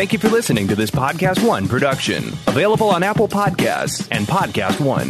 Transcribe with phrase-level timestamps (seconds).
[0.00, 4.80] Thank you for listening to this Podcast One production, available on Apple Podcasts and Podcast
[4.80, 5.08] One.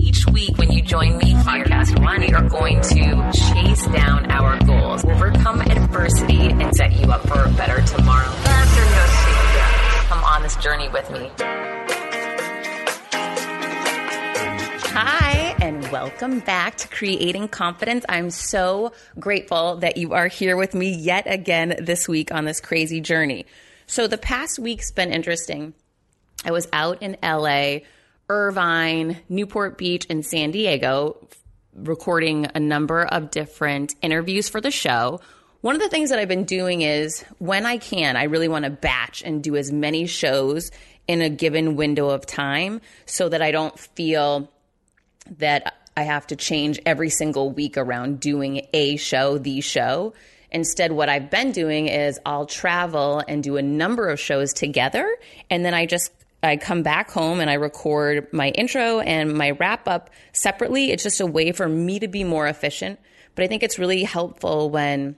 [0.00, 4.58] Each week, when you join me, Podcast One, we are going to chase down our
[4.64, 8.32] goals, overcome adversity, and set you up for a better tomorrow.
[10.08, 11.30] Come on this journey with me.
[14.90, 15.47] Hi,
[15.92, 18.04] welcome back to Creating Confidence.
[18.08, 22.60] I'm so grateful that you are here with me yet again this week on this
[22.60, 23.46] crazy journey.
[23.86, 25.72] So, the past week's been interesting.
[26.44, 27.78] I was out in LA,
[28.28, 31.26] Irvine, Newport Beach, and San Diego
[31.74, 35.20] recording a number of different interviews for the show.
[35.62, 38.64] One of the things that I've been doing is when I can, I really want
[38.66, 40.70] to batch and do as many shows
[41.06, 44.50] in a given window of time so that I don't feel
[45.36, 50.14] that I have to change every single week around doing a show, the show.
[50.52, 55.16] Instead, what I've been doing is I'll travel and do a number of shows together,
[55.50, 59.50] and then I just I come back home and I record my intro and my
[59.50, 60.92] wrap up separately.
[60.92, 63.00] It's just a way for me to be more efficient.
[63.34, 65.16] But I think it's really helpful when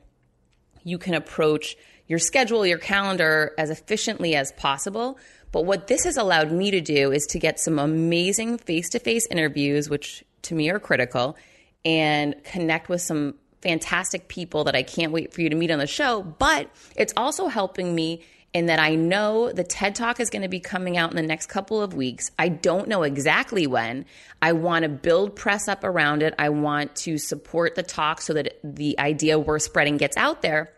[0.83, 5.19] you can approach your schedule, your calendar as efficiently as possible
[5.53, 8.99] but what this has allowed me to do is to get some amazing face to
[8.99, 11.37] face interviews, which to me are critical,
[11.85, 15.79] and connect with some fantastic people that I can't wait for you to meet on
[15.79, 16.23] the show.
[16.23, 20.49] But it's also helping me in that I know the TED Talk is going to
[20.49, 22.31] be coming out in the next couple of weeks.
[22.39, 24.07] I don't know exactly when.
[24.43, 26.35] I want to build press up around it.
[26.39, 30.73] I want to support the talk so that the idea we're spreading gets out there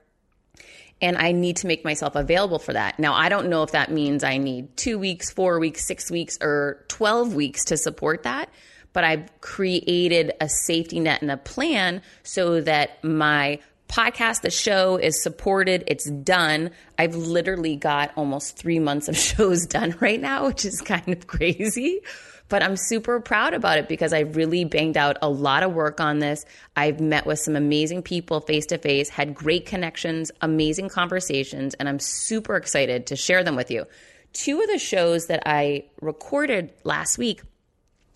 [1.00, 2.98] and I need to make myself available for that.
[2.98, 6.38] Now, I don't know if that means I need two weeks, four weeks, six weeks,
[6.40, 8.48] or 12 weeks to support that,
[8.92, 14.96] but I've created a safety net and a plan so that my podcast, the show
[14.96, 16.70] is supported, it's done.
[16.98, 21.26] I've literally got almost three months of shows done right now, which is kind of
[21.26, 22.00] crazy
[22.52, 26.02] but I'm super proud about it because I really banged out a lot of work
[26.02, 26.44] on this.
[26.76, 31.88] I've met with some amazing people face to face, had great connections, amazing conversations, and
[31.88, 33.86] I'm super excited to share them with you.
[34.34, 37.40] Two of the shows that I recorded last week,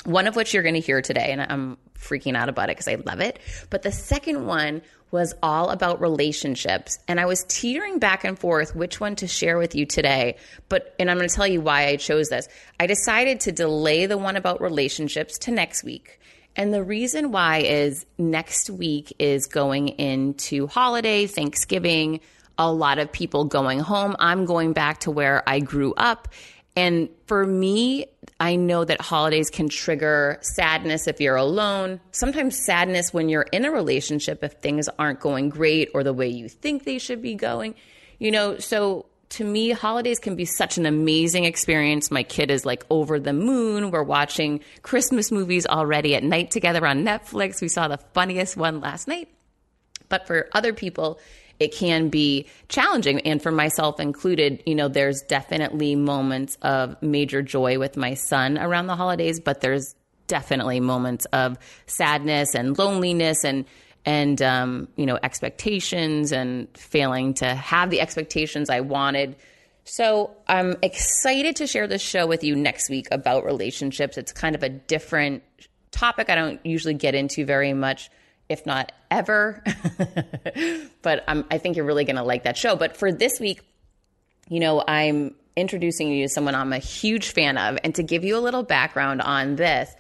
[0.07, 2.89] one of which you're going to hear today, and I'm freaking out about it because
[2.89, 3.39] I love it.
[3.71, 6.99] But the second one was all about relationships.
[7.09, 10.37] And I was teetering back and forth which one to share with you today.
[10.69, 12.49] But, and I'm going to tell you why I chose this.
[12.81, 16.21] I decided to delay the one about relationships to next week.
[16.57, 22.21] And the reason why is next week is going into holiday, Thanksgiving,
[22.59, 24.17] a lot of people going home.
[24.19, 26.29] I'm going back to where I grew up.
[26.75, 28.07] And for me,
[28.39, 33.65] I know that holidays can trigger sadness if you're alone, sometimes sadness when you're in
[33.65, 37.35] a relationship if things aren't going great or the way you think they should be
[37.35, 37.75] going.
[38.19, 42.11] You know, so to me, holidays can be such an amazing experience.
[42.11, 43.91] My kid is like over the moon.
[43.91, 47.61] We're watching Christmas movies already at night together on Netflix.
[47.61, 49.29] We saw the funniest one last night.
[50.09, 51.19] But for other people,
[51.59, 53.21] it can be challenging.
[53.21, 58.59] And for myself included, you know, there's definitely moments of major joy with my son
[58.59, 59.95] around the holidays, but there's
[60.27, 61.57] definitely moments of
[61.87, 63.65] sadness and loneliness and
[64.05, 69.37] and um, you know expectations and failing to have the expectations I wanted.
[69.85, 74.19] So I'm excited to share this show with you next week about relationships.
[74.19, 75.43] It's kind of a different
[75.93, 78.11] topic I don't usually get into very much
[78.49, 79.63] if not ever.
[81.03, 82.77] but I'm, I think you're really going to like that show.
[82.77, 83.61] But for this week,
[84.49, 87.79] you know, I'm introducing you to someone I'm a huge fan of.
[87.83, 89.91] And to give you a little background on this,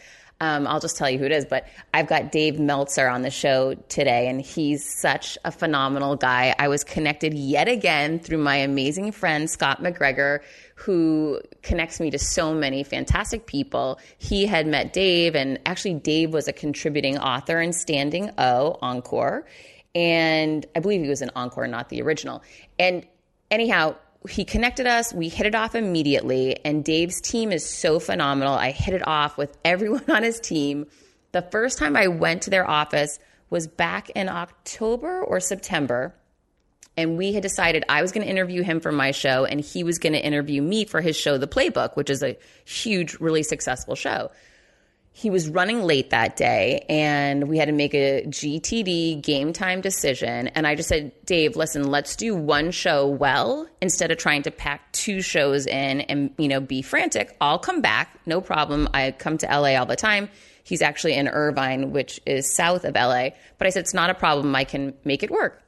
[0.41, 3.31] um, I'll just tell you who it is, but I've got Dave Meltzer on the
[3.31, 6.55] show today, and he's such a phenomenal guy.
[6.59, 10.41] I was connected yet again through my amazing friend, Scott McGregor,
[10.77, 13.99] who connects me to so many fantastic people.
[14.19, 19.47] He had met Dave, and actually, Dave was a contributing author in Standing O Encore.
[19.95, 22.43] And I believe he was an Encore, not the original.
[22.79, 23.07] And
[23.51, 23.97] anyhow,
[24.29, 25.15] he connected us.
[25.15, 26.63] We hit it off immediately.
[26.63, 28.55] And Dave's team is so phenomenal.
[28.55, 30.87] I hit it off with everyone on his team.
[31.33, 33.19] The first time I went to their office
[33.49, 36.15] was back in October or September.
[36.97, 39.85] And we had decided I was going to interview him for my show, and he
[39.85, 43.43] was going to interview me for his show, The Playbook, which is a huge, really
[43.43, 44.31] successful show
[45.17, 49.81] he was running late that day and we had to make a GTD game time
[49.81, 50.49] decision.
[50.49, 54.51] And I just said, Dave, listen, let's do one show well instead of trying to
[54.51, 57.35] pack two shows in and, you know, be frantic.
[57.41, 58.21] I'll come back.
[58.27, 58.91] No problem.
[58.93, 60.29] I come to LA all the time.
[60.65, 63.31] He's actually in Irvine, which is south of LA.
[63.57, 64.55] But I said, it's not a problem.
[64.55, 65.63] I can make it work.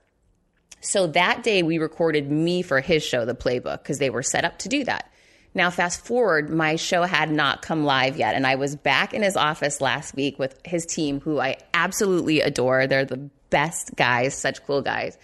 [0.81, 4.45] So that day we recorded me for his show, The Playbook, because they were set
[4.45, 5.11] up to do that.
[5.55, 9.23] Now, fast forward, my show had not come live yet, and I was back in
[9.23, 12.87] his office last week with his team, who I absolutely adore.
[12.87, 15.19] They're the best guys, such cool guys.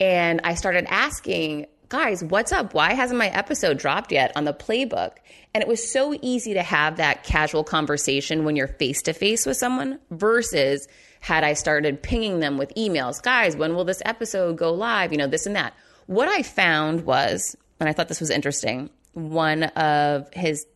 [0.00, 2.74] And I started asking, guys, what's up?
[2.74, 5.12] Why hasn't my episode dropped yet on the playbook?
[5.54, 9.46] And it was so easy to have that casual conversation when you're face to face
[9.46, 10.88] with someone versus
[11.22, 15.12] had I started pinging them with emails, guys, when will this episode go live?
[15.12, 15.72] You know, this and that.
[16.06, 20.66] What I found was, and I thought this was interesting, one of his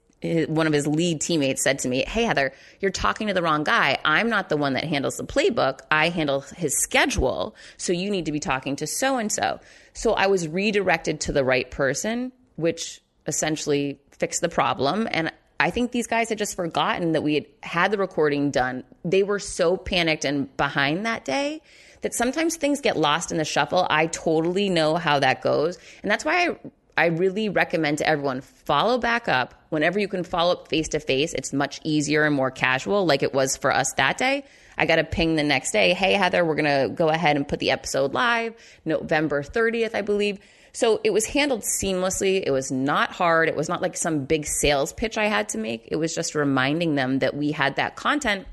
[0.49, 3.65] one of his lead teammates said to me, Hey, Heather, you're talking to the wrong
[3.65, 3.99] guy.
[4.05, 5.81] I'm not the one that handles the playbook.
[5.91, 7.55] I handle his schedule.
[7.77, 9.61] So you need to be talking to so and so.
[9.93, 15.07] So I was redirected to the right person, which essentially fixed the problem.
[15.11, 18.85] And I think these guys had just forgotten that we had had the recording done.
[19.05, 21.63] They were so panicked and behind that day
[22.03, 23.87] that sometimes things get lost in the shuffle.
[23.89, 25.79] I totally know how that goes.
[26.03, 26.57] And that's why I
[26.99, 31.01] I really recommend to everyone follow back up whenever you can follow up face to
[31.01, 31.35] face.
[31.35, 34.45] It's much easier and more casual, like it was for us that day.
[34.79, 35.93] I got a ping the next day.
[35.93, 38.55] Hey, Heather, we're going to go ahead and put the episode live
[38.85, 40.39] November 30th, I believe.
[40.77, 42.43] So it was handled seamlessly.
[42.45, 43.49] It was not hard.
[43.49, 45.89] It was not like some big sales pitch I had to make.
[45.91, 48.47] It was just reminding them that we had that content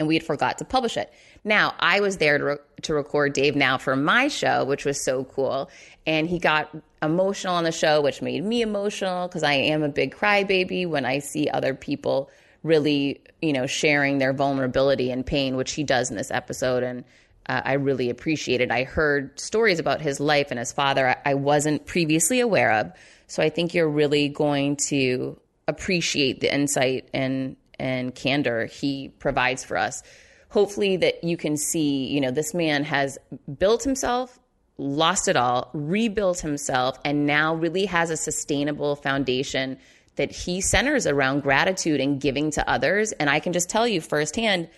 [0.00, 1.12] and we had forgot to publish it.
[1.44, 5.04] Now, I was there to, re- to record Dave Now for my show, which was
[5.04, 5.70] so cool.
[6.08, 9.88] And he got emotional on the show, which made me emotional because I am a
[9.88, 12.30] big crybaby when I see other people
[12.64, 16.82] really, you know, sharing their vulnerability and pain, which he does in this episode.
[16.82, 17.04] And
[17.48, 18.70] uh, I really appreciate it.
[18.70, 22.92] I heard stories about his life and his father I, I wasn't previously aware of.
[23.26, 29.64] So I think you're really going to appreciate the insight and and candor he provides
[29.64, 30.02] for us.
[30.50, 33.18] Hopefully that you can see, you know, this man has
[33.58, 34.38] built himself,
[34.78, 39.76] lost it all, rebuilt himself, and now really has a sustainable foundation
[40.16, 43.10] that he centers around gratitude and giving to others.
[43.12, 44.68] And I can just tell you firsthand,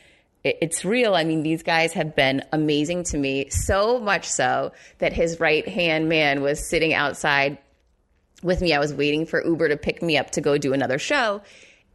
[0.60, 1.14] it's real.
[1.14, 5.66] I mean, these guys have been amazing to me, so much so that his right
[5.66, 7.58] hand man was sitting outside
[8.42, 8.72] with me.
[8.72, 11.42] I was waiting for Uber to pick me up to go do another show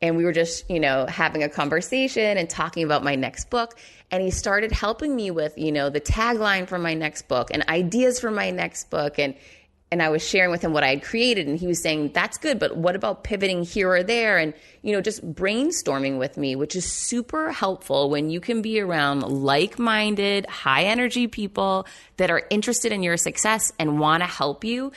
[0.01, 3.77] and we were just, you know, having a conversation and talking about my next book.
[4.09, 7.67] And he started helping me with, you know, the tagline for my next book and
[7.69, 9.19] ideas for my next book.
[9.19, 9.35] And
[9.91, 12.37] and I was sharing with him what I had created, and he was saying, That's
[12.37, 14.37] good, but what about pivoting here or there?
[14.37, 18.79] And, you know, just brainstorming with me, which is super helpful when you can be
[18.79, 21.85] around like minded, high energy people
[22.17, 24.93] that are interested in your success and want to help you.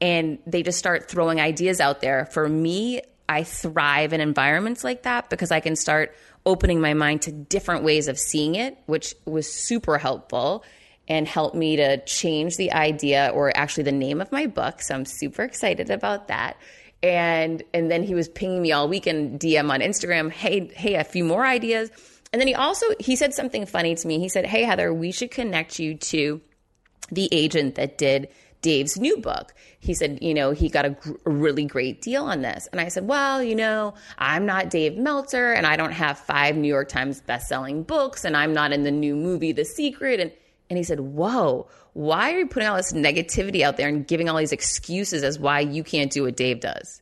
[0.00, 2.26] And they just start throwing ideas out there.
[2.26, 6.14] For me, I thrive in environments like that because I can start
[6.44, 10.62] opening my mind to different ways of seeing it, which was super helpful
[11.08, 14.80] and helped me to change the idea or actually the name of my book.
[14.80, 16.56] So I'm super excited about that.
[17.02, 20.94] And and then he was pinging me all week weekend DM on Instagram, "Hey, hey,
[20.94, 21.90] a few more ideas."
[22.32, 24.18] And then he also he said something funny to me.
[24.18, 26.40] He said, "Hey Heather, we should connect you to
[27.10, 28.28] the agent that did
[28.64, 29.52] Dave's new book.
[29.78, 32.66] He said, you know, he got a, gr- a, really great deal on this.
[32.72, 36.56] And I said, well, you know, I'm not Dave Meltzer and I don't have five
[36.56, 40.18] New York Times bestselling books and I'm not in the new movie The Secret.
[40.18, 40.32] And,
[40.74, 44.28] and he said, whoa, why are you putting all this negativity out there and giving
[44.28, 47.00] all these excuses as why you can't do what Dave does?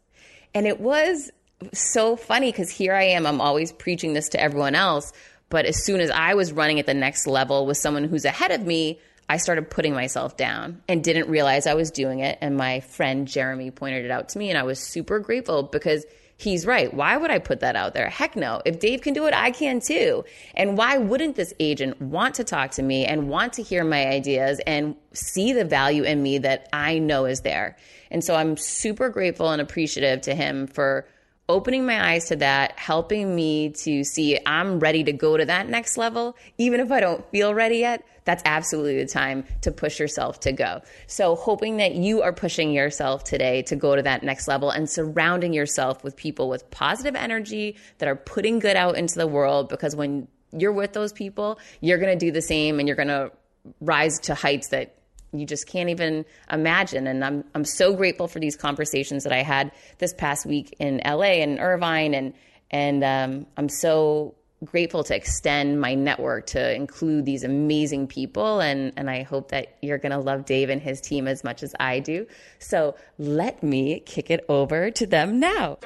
[0.53, 1.31] And it was
[1.73, 5.11] so funny because here I am, I'm always preaching this to everyone else.
[5.49, 8.51] But as soon as I was running at the next level with someone who's ahead
[8.51, 12.37] of me, I started putting myself down and didn't realize I was doing it.
[12.43, 16.05] And my friend Jeremy pointed it out to me, and I was super grateful because
[16.43, 16.93] he's right.
[16.93, 18.09] Why would I put that out there?
[18.09, 18.61] Heck no.
[18.65, 20.25] If Dave can do it, I can too.
[20.55, 24.07] And why wouldn't this agent want to talk to me and want to hear my
[24.09, 27.77] ideas and see the value in me that I know is there?
[28.11, 31.07] And so I'm super grateful and appreciative to him for
[31.49, 35.69] opening my eyes to that, helping me to see I'm ready to go to that
[35.69, 38.05] next level, even if I don't feel ready yet.
[38.25, 40.83] That's absolutely the time to push yourself to go.
[41.09, 44.89] So, hoping that you are pushing yourself today to go to that next level and
[44.89, 49.69] surrounding yourself with people with positive energy that are putting good out into the world
[49.69, 53.09] because when you're with those people, you're going to do the same and you're going
[53.09, 53.33] to
[53.81, 54.95] rise to heights that
[55.33, 57.07] you just can't even imagine.
[57.07, 61.01] And I'm I'm so grateful for these conversations that I had this past week in
[61.05, 62.35] LA and Irvine, and
[62.71, 64.35] and um, I'm so
[64.65, 69.77] grateful to extend my network to include these amazing people and and I hope that
[69.83, 72.27] you're going to love Dave and his team as much as I do.
[72.61, 75.79] So let me kick it over to them now.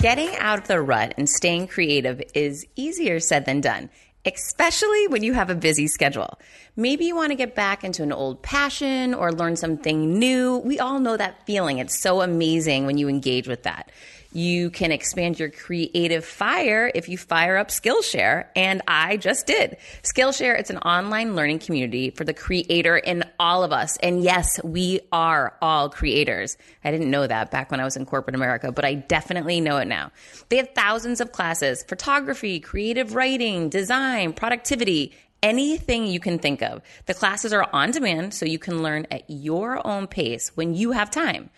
[0.00, 3.90] Getting out of the rut and staying creative is easier said than done,
[4.24, 6.38] especially when you have a busy schedule.
[6.76, 10.58] Maybe you want to get back into an old passion or learn something new.
[10.58, 11.78] We all know that feeling.
[11.78, 13.90] It's so amazing when you engage with that.
[14.32, 19.78] You can expand your creative fire if you fire up Skillshare, and I just did.
[20.02, 23.96] Skillshare, it's an online learning community for the creator in all of us.
[23.96, 26.58] And yes, we are all creators.
[26.84, 29.78] I didn't know that back when I was in corporate America, but I definitely know
[29.78, 30.12] it now.
[30.50, 36.82] They have thousands of classes photography, creative writing, design, productivity, anything you can think of.
[37.06, 40.92] The classes are on demand, so you can learn at your own pace when you
[40.92, 41.48] have time.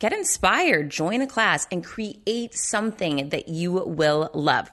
[0.00, 4.70] Get inspired, join a class, and create something that you will love.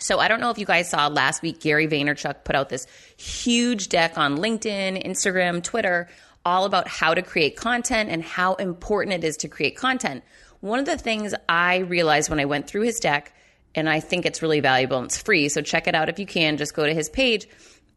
[0.00, 2.88] So I don't know if you guys saw last week, Gary Vaynerchuk put out this
[3.16, 6.08] huge deck on LinkedIn, Instagram, Twitter,
[6.44, 10.24] all about how to create content and how important it is to create content.
[10.58, 13.32] One of the things I realized when I went through his deck,
[13.76, 16.26] and I think it's really valuable and it's free, so check it out if you
[16.26, 17.46] can, just go to his page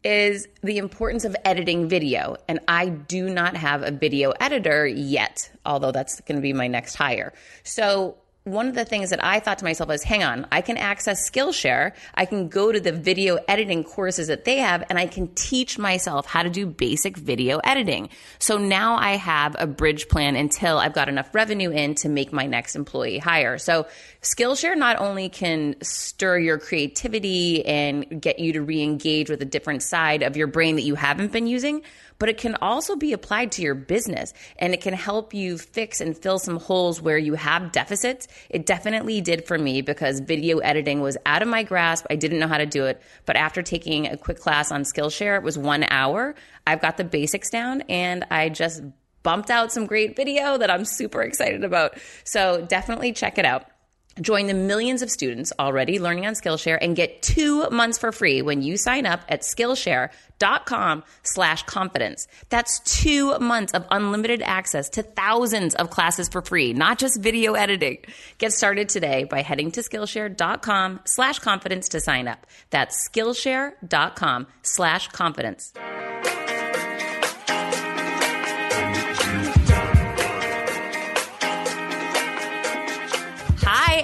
[0.04, 2.36] is the importance of editing video.
[2.48, 6.66] And I do not have a video editor yet, although that's going to be my
[6.66, 7.32] next hire.
[7.62, 10.76] So one of the things that I thought to myself is, hang on, I can
[10.76, 11.92] access Skillshare.
[12.14, 15.78] I can go to the video editing courses that they have and I can teach
[15.78, 18.08] myself how to do basic video editing.
[18.40, 22.32] So now I have a bridge plan until I've got enough revenue in to make
[22.32, 23.58] my next employee hire.
[23.58, 23.86] So
[24.22, 29.84] Skillshare not only can stir your creativity and get you to re-engage with a different
[29.84, 31.82] side of your brain that you haven't been using,
[32.22, 36.00] but it can also be applied to your business and it can help you fix
[36.00, 38.28] and fill some holes where you have deficits.
[38.48, 42.06] It definitely did for me because video editing was out of my grasp.
[42.10, 43.02] I didn't know how to do it.
[43.26, 46.36] But after taking a quick class on Skillshare, it was one hour.
[46.64, 48.84] I've got the basics down and I just
[49.24, 51.98] bumped out some great video that I'm super excited about.
[52.22, 53.71] So definitely check it out.
[54.20, 58.42] Join the millions of students already learning on Skillshare and get two months for free
[58.42, 62.26] when you sign up at Skillshare.com slash confidence.
[62.48, 67.54] That's two months of unlimited access to thousands of classes for free, not just video
[67.54, 67.98] editing.
[68.38, 72.46] Get started today by heading to Skillshare.com slash confidence to sign up.
[72.70, 75.72] That's Skillshare.com slash confidence.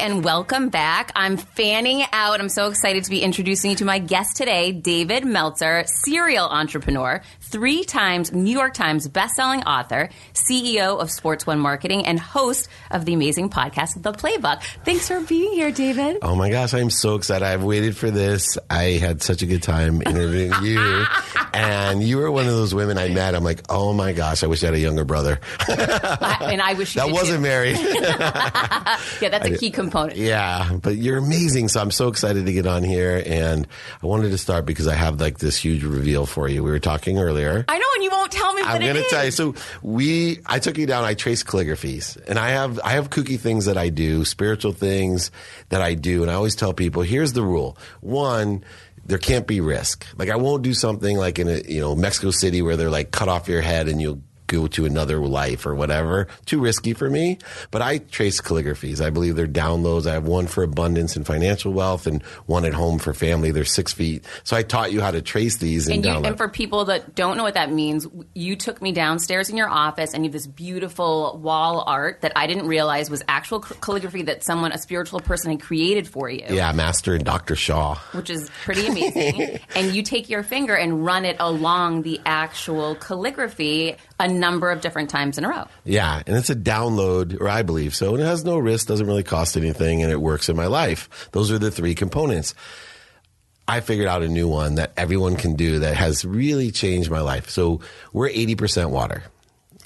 [0.09, 1.13] And welcome back.
[1.15, 2.41] I'm fanning out.
[2.41, 7.21] I'm so excited to be introducing you to my guest today, David Meltzer, serial entrepreneur,
[7.49, 13.05] three times New York Times bestselling author, CEO of Sports One Marketing, and host of
[13.05, 14.63] the amazing podcast, The Playbook.
[14.85, 16.19] Thanks for being here, David.
[16.23, 17.45] Oh my gosh, I'm so excited.
[17.45, 18.59] I've waited for this.
[18.69, 21.05] I had such a good time interviewing you.
[21.55, 23.35] and you were one of those women I met.
[23.35, 25.41] I'm like, oh my gosh, I wish I had a younger brother.
[25.69, 27.43] And I wish you that wasn't too.
[27.43, 27.77] married.
[29.21, 30.17] Yeah, that's a key component.
[30.17, 31.69] yeah, but you're amazing.
[31.69, 33.23] So I'm so excited to get on here.
[33.25, 33.67] And
[34.03, 36.63] I wanted to start because I have like this huge reveal for you.
[36.63, 37.38] We were talking earlier.
[37.69, 39.31] I know, and you won't tell me I'm going to tell you.
[39.31, 41.05] So we, I took you down.
[41.05, 45.31] I trace calligraphies, and I have I have kooky things that I do, spiritual things
[45.69, 48.65] that I do, and I always tell people, here's the rule: one.
[49.07, 50.07] There can't be risk.
[50.19, 53.11] Like I won't do something like in a you know Mexico City where they're like
[53.11, 56.27] cut off your head and you'll go to another life or whatever.
[56.47, 57.39] Too risky for me.
[57.71, 59.01] But I trace calligraphies.
[59.05, 60.07] I believe they're downloads.
[60.09, 63.53] I have one for abundance and financial wealth and one at home for family.
[63.53, 64.25] They're six feet.
[64.43, 66.27] So I taught you how to trace these and, And, you, download.
[66.27, 69.69] and for people that don't know what that means, you took me downstairs in your
[69.69, 74.23] office and you have this beautiful wall art that I didn't realize was actual calligraphy
[74.23, 76.47] that someone, a spiritual person, had created for you.
[76.49, 77.55] yeah, Master and Dr.
[77.55, 77.97] Sha.
[78.13, 79.61] Which is pretty amazing.
[79.77, 84.81] and you take your finger and run it along the actual calligraphy a number of
[84.81, 85.67] different times in a row.
[85.85, 88.15] Yeah, and it's a download, or I believe so.
[88.15, 91.29] And it has no risk, doesn't really cost anything, and it works in my life.
[91.33, 92.55] Those are the three components.
[93.69, 97.21] I figured out a new one that everyone can do that has really changed my
[97.21, 97.51] life.
[97.51, 97.81] So
[98.13, 99.25] we're 80% water.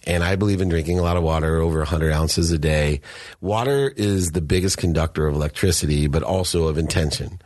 [0.05, 3.01] And I believe in drinking a lot of water, over 100 ounces a day.
[3.41, 7.41] Water is the biggest conductor of electricity, but also of intention.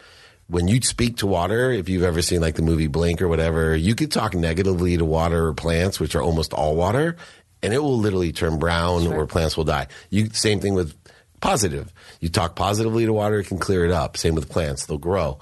[0.48, 3.74] When you speak to water, if you've ever seen like the movie Blink or whatever,
[3.74, 7.16] you could talk negatively to water or plants, which are almost all water,
[7.62, 9.88] and it will literally turn brown or plants will die.
[10.10, 10.94] You same thing with
[11.40, 11.92] positive.
[12.20, 14.16] You talk positively to water, it can clear it up.
[14.16, 15.38] Same with plants, they'll grow.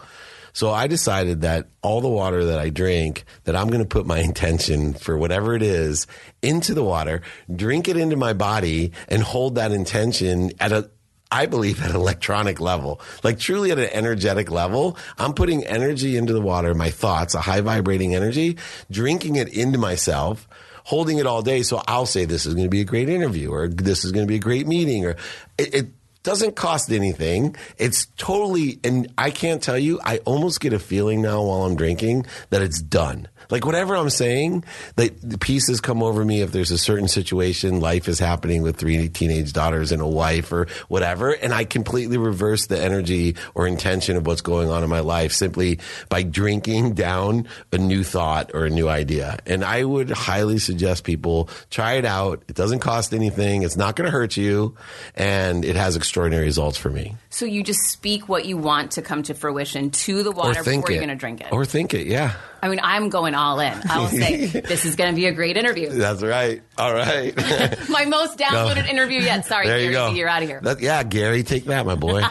[0.54, 4.06] So I decided that all the water that I drink, that I'm going to put
[4.06, 6.06] my intention for whatever it is
[6.42, 7.22] into the water,
[7.54, 10.90] drink it into my body, and hold that intention at a
[11.34, 14.96] I believe at an electronic level, like truly at an energetic level.
[15.18, 18.56] I'm putting energy into the water, my thoughts, a high vibrating energy,
[18.90, 20.46] drinking it into myself,
[20.84, 21.62] holding it all day.
[21.62, 24.26] So I'll say this is going to be a great interview or this is going
[24.26, 25.16] to be a great meeting or
[25.58, 25.86] it, it
[26.24, 27.54] Doesn't cost anything.
[27.76, 31.76] It's totally, and I can't tell you, I almost get a feeling now while I'm
[31.76, 33.28] drinking that it's done.
[33.50, 34.64] Like whatever I'm saying,
[34.96, 39.08] the pieces come over me if there's a certain situation, life is happening with three
[39.08, 44.16] teenage daughters and a wife or whatever, and I completely reverse the energy or intention
[44.16, 48.64] of what's going on in my life simply by drinking down a new thought or
[48.64, 49.38] a new idea.
[49.46, 52.42] And I would highly suggest people try it out.
[52.48, 53.62] It doesn't cost anything.
[53.62, 54.76] It's not going to hurt you,
[55.14, 57.16] and it has extraordinary results for me.
[57.34, 60.88] So you just speak what you want to come to fruition to the water before
[60.88, 60.94] it.
[60.94, 61.52] you're going to drink it.
[61.52, 62.36] Or think it, yeah.
[62.64, 63.74] I mean, I'm going all in.
[63.90, 65.90] I will say this is going to be a great interview.
[65.90, 66.62] That's right.
[66.78, 67.36] All right.
[67.90, 68.90] my most downloaded no.
[68.90, 69.44] interview yet.
[69.44, 70.10] Sorry, there you Gary, go.
[70.12, 70.60] you're out of here.
[70.62, 72.22] That, yeah, Gary, take that, my boy.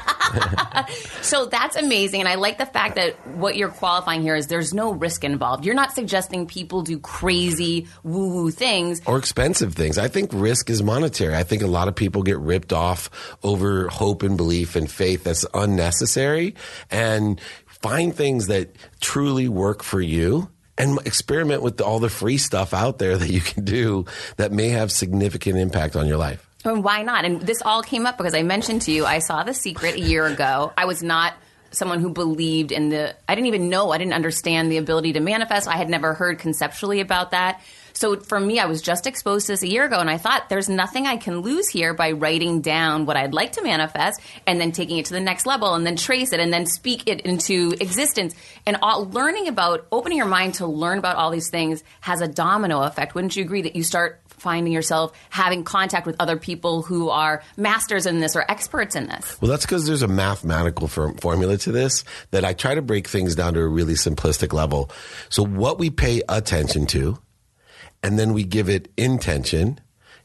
[1.21, 4.73] so that's amazing, and I like the fact that what you're qualifying here is there's
[4.73, 5.65] no risk involved.
[5.65, 9.99] You're not suggesting people do crazy woo woo things or expensive things.
[9.99, 11.35] I think risk is monetary.
[11.35, 15.23] I think a lot of people get ripped off over hope and belief and faith
[15.25, 16.55] that's unnecessary,
[16.89, 22.73] and find things that truly work for you and experiment with all the free stuff
[22.73, 24.05] out there that you can do
[24.37, 26.47] that may have significant impact on your life.
[26.65, 27.25] And why not?
[27.25, 29.99] And this all came up because I mentioned to you I saw The Secret a
[29.99, 30.71] year ago.
[30.77, 31.33] I was not
[31.73, 35.19] someone who believed in the I didn't even know, I didn't understand the ability to
[35.19, 35.67] manifest.
[35.67, 37.61] I had never heard conceptually about that.
[37.95, 40.49] So for me, I was just exposed to this a year ago, and I thought
[40.49, 44.59] there's nothing I can lose here by writing down what I'd like to manifest and
[44.59, 47.21] then taking it to the next level and then trace it and then speak it
[47.21, 48.33] into existence.
[48.65, 52.27] And all, learning about, opening your mind to learn about all these things has a
[52.27, 53.13] domino effect.
[53.13, 57.41] Wouldn't you agree that you start finding yourself having contact with other people who are
[57.57, 59.41] masters in this or experts in this?
[59.41, 63.33] Well, that's because there's a mathematical formula to this that I try to break things
[63.35, 64.91] down to a really simplistic level.
[65.29, 67.17] So, what we pay attention to
[68.03, 69.79] and then we give it intention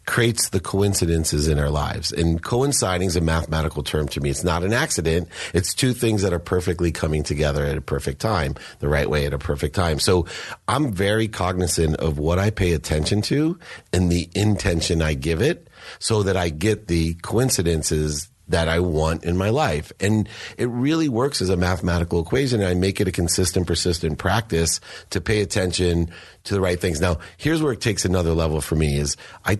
[0.08, 2.12] creates the coincidences in our lives.
[2.12, 4.30] And coinciding is a mathematical term to me.
[4.30, 5.28] It's not an accident.
[5.52, 9.26] It's two things that are perfectly coming together at a perfect time, the right way
[9.26, 9.98] at a perfect time.
[9.98, 10.24] So
[10.66, 13.58] I'm very cognizant of what I pay attention to
[13.92, 15.68] and the intention I give it
[15.98, 19.92] so that I get the coincidences that I want in my life.
[20.00, 22.60] And it really works as a mathematical equation.
[22.60, 26.10] And I make it a consistent, persistent practice to pay attention
[26.44, 26.98] to the right things.
[26.98, 29.58] Now, here's where it takes another level for me is I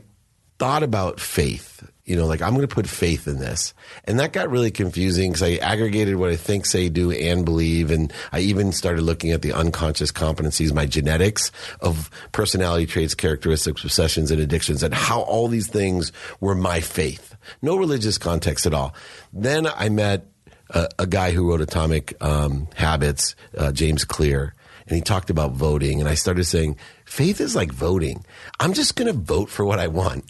[0.58, 3.74] thought about faith you know, like I'm going to put faith in this.
[4.04, 7.90] And that got really confusing because I aggregated what I think, say, do, and believe.
[7.90, 13.84] And I even started looking at the unconscious competencies, my genetics of personality traits, characteristics,
[13.84, 17.36] obsessions, and addictions, and how all these things were my faith.
[17.60, 18.94] No religious context at all.
[19.34, 20.28] Then I met
[20.70, 24.54] a, a guy who wrote Atomic um, Habits, uh, James Clear,
[24.88, 26.00] and he talked about voting.
[26.00, 28.24] And I started saying, faith is like voting.
[28.58, 30.24] I'm just going to vote for what I want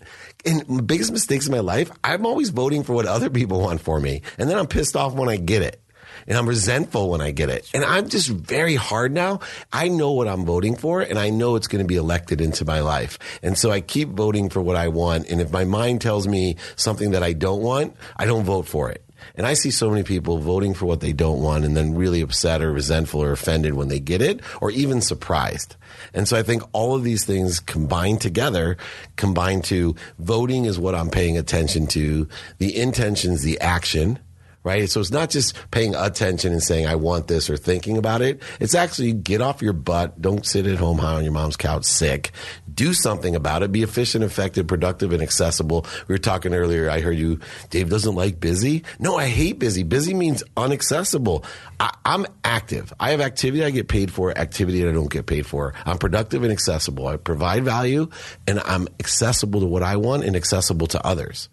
[0.44, 4.00] in biggest mistakes in my life, I'm always voting for what other people want for
[4.00, 4.22] me.
[4.38, 5.82] And then I'm pissed off when I get it.
[6.26, 7.70] And I'm resentful when I get it.
[7.72, 9.40] And I'm just very hard now.
[9.72, 12.64] I know what I'm voting for and I know it's going to be elected into
[12.64, 13.18] my life.
[13.42, 15.28] And so I keep voting for what I want.
[15.28, 18.90] And if my mind tells me something that I don't want, I don't vote for
[18.90, 19.07] it.
[19.34, 22.20] And I see so many people voting for what they don't want and then really
[22.20, 25.76] upset or resentful or offended when they get it or even surprised.
[26.14, 28.76] And so I think all of these things combined together
[29.16, 32.28] combine to voting is what I'm paying attention to,
[32.58, 34.18] the intentions, the action
[34.64, 34.88] right?
[34.90, 38.42] So it's not just paying attention and saying, I want this or thinking about it.
[38.60, 40.20] It's actually get off your butt.
[40.20, 42.32] Don't sit at home high on your mom's couch sick.
[42.72, 43.72] Do something about it.
[43.72, 45.86] Be efficient, effective, productive, and accessible.
[46.06, 46.90] We were talking earlier.
[46.90, 47.40] I heard you,
[47.70, 48.84] Dave doesn't like busy.
[48.98, 49.82] No, I hate busy.
[49.82, 51.44] Busy means unaccessible.
[51.80, 52.92] I, I'm active.
[53.00, 55.74] I have activity I get paid for, activity that I don't get paid for.
[55.86, 57.06] I'm productive and accessible.
[57.08, 58.08] I provide value
[58.46, 61.48] and I'm accessible to what I want and accessible to others.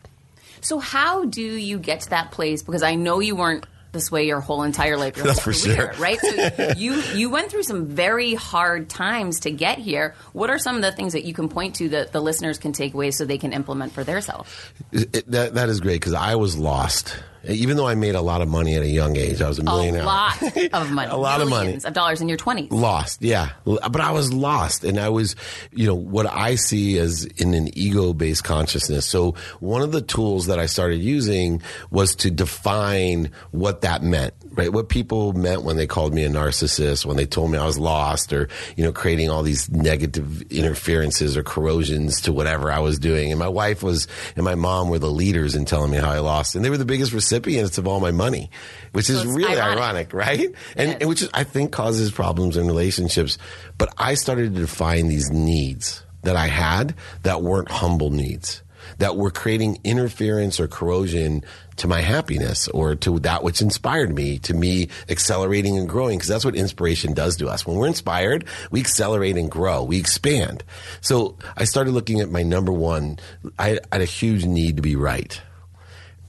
[0.65, 2.63] So how do you get to that place?
[2.63, 5.59] Because I know you weren't this way your whole entire life, your That's whole for
[5.59, 6.01] career, sure.
[6.01, 6.19] right?
[6.19, 10.15] So you you went through some very hard times to get here.
[10.33, 12.73] What are some of the things that you can point to that the listeners can
[12.73, 14.73] take away so they can implement for their self?
[14.91, 17.15] That that is great because I was lost
[17.47, 19.63] even though I made a lot of money at a young age, I was a
[19.63, 20.03] millionaire.
[20.03, 20.41] A lot
[20.73, 21.11] of money.
[21.11, 21.75] a lot of money.
[21.83, 22.71] Of dollars in your 20s.
[22.71, 23.49] Lost, yeah.
[23.65, 24.83] But I was lost.
[24.83, 25.35] And I was,
[25.71, 29.05] you know, what I see as in an ego based consciousness.
[29.05, 34.33] So one of the tools that I started using was to define what that meant,
[34.51, 34.71] right?
[34.71, 37.77] What people meant when they called me a narcissist, when they told me I was
[37.77, 42.99] lost or, you know, creating all these negative interferences or corrosions to whatever I was
[42.99, 43.31] doing.
[43.31, 46.19] And my wife was, and my mom were the leaders in telling me how I
[46.19, 46.55] lost.
[46.55, 48.49] And they were the biggest recipients recipients of all my money,
[48.93, 50.55] which is really ironic, ironic right?
[50.77, 53.37] And, and which is, I think causes problems in relationships.
[53.77, 58.61] But I started to define these needs that I had that weren't humble needs.
[58.97, 61.43] that were creating interference or corrosion
[61.77, 66.29] to my happiness or to that which inspired me, to me accelerating and growing, because
[66.29, 67.65] that's what inspiration does to us.
[67.65, 70.63] When we're inspired, we accelerate and grow, we expand.
[71.01, 73.19] So I started looking at my number one.
[73.59, 75.41] I had a huge need to be right.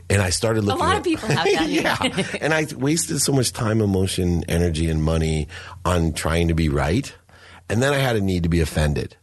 [0.08, 0.80] And I started looking.
[0.80, 1.68] A lot at, of people have that.
[1.68, 5.48] yeah, and I wasted so much time, emotion, energy, and money
[5.84, 7.12] on trying to be right,
[7.68, 9.16] and then I had a need to be offended,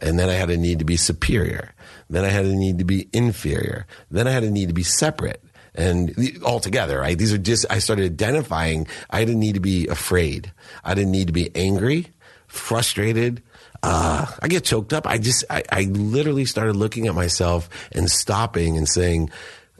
[0.00, 1.74] and then I had a need to be superior,
[2.08, 4.82] then I had a need to be inferior, then I had a need to be
[4.82, 5.42] separate,
[5.74, 6.14] and
[6.44, 7.16] all together, right?
[7.16, 10.52] These are just, I started identifying, I didn't need to be afraid.
[10.84, 12.08] I didn't need to be angry,
[12.46, 13.42] frustrated.
[13.82, 15.06] Uh, I get choked up.
[15.06, 19.30] I just, I, I literally started looking at myself and stopping and saying,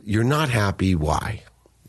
[0.02, 0.94] you're not happy.
[0.94, 1.42] Why?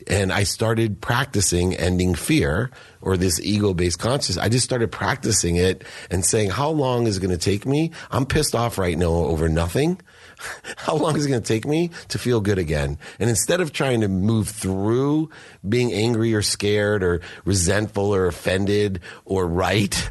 [0.06, 4.44] And I started practicing ending fear or this ego based consciousness.
[4.44, 7.90] I just started practicing it and saying, how long is it going to take me?
[8.10, 10.00] I'm pissed off right now over nothing.
[10.76, 12.98] How long is it going to take me to feel good again?
[13.18, 15.30] And instead of trying to move through
[15.66, 20.10] being angry or scared or resentful or offended or right,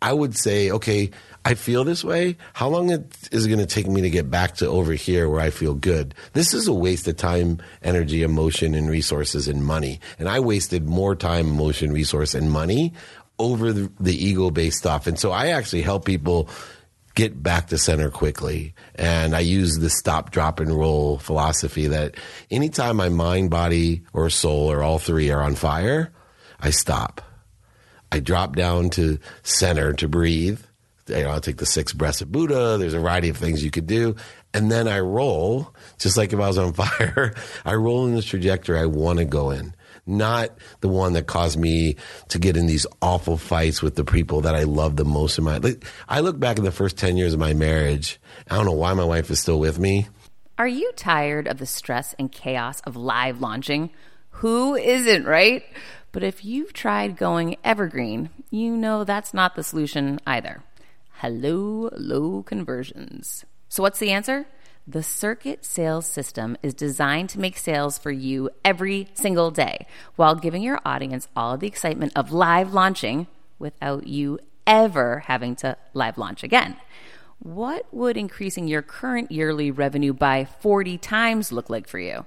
[0.00, 1.12] I would say, okay,
[1.44, 2.36] I feel this way.
[2.52, 5.40] How long is it going to take me to get back to over here where
[5.40, 6.14] I feel good?
[6.34, 10.00] This is a waste of time, energy, emotion, and resources and money.
[10.20, 12.92] And I wasted more time, emotion, resource, and money
[13.38, 15.08] over the, the ego based stuff.
[15.08, 16.48] And so I actually help people
[17.14, 18.74] get back to center quickly.
[18.94, 22.14] And I use the stop, drop, and roll philosophy that
[22.50, 26.12] anytime my mind, body, or soul, or all three are on fire,
[26.60, 27.20] I stop.
[28.12, 30.60] I drop down to center to breathe.
[31.08, 32.76] You know, I'll take the six breaths of Buddha.
[32.78, 34.16] There's a variety of things you could do.
[34.54, 37.34] And then I roll, just like if I was on fire,
[37.64, 39.74] I roll in the trajectory I want to go in
[40.06, 41.96] not the one that caused me
[42.28, 45.44] to get in these awful fights with the people that I love the most in
[45.44, 48.20] my like, I look back at the first 10 years of my marriage.
[48.50, 50.08] I don't know why my wife is still with me.
[50.58, 53.90] Are you tired of the stress and chaos of live launching?
[54.30, 55.64] Who isn't, right?
[56.10, 60.62] But if you've tried going evergreen, you know that's not the solution either.
[61.22, 63.44] Hello, low conversions.
[63.68, 64.44] So, what's the answer?
[64.88, 70.34] The Circuit Sales System is designed to make sales for you every single day while
[70.34, 73.28] giving your audience all the excitement of live launching
[73.60, 76.76] without you ever having to live launch again.
[77.38, 82.26] What would increasing your current yearly revenue by 40 times look like for you?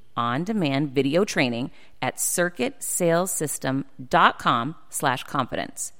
[0.15, 1.71] on demand video training
[2.01, 5.93] at circuitsalessystem.com slash confidence.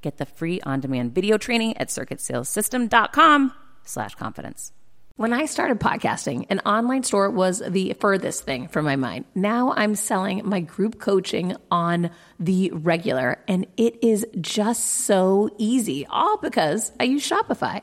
[0.00, 3.52] Get the free on demand video training at circuitsalessystem.com
[3.84, 4.72] slash confidence.
[5.16, 9.24] When I started podcasting, an online store was the furthest thing from my mind.
[9.34, 16.06] Now I'm selling my group coaching on the regular, and it is just so easy,
[16.06, 17.82] all because I use Shopify.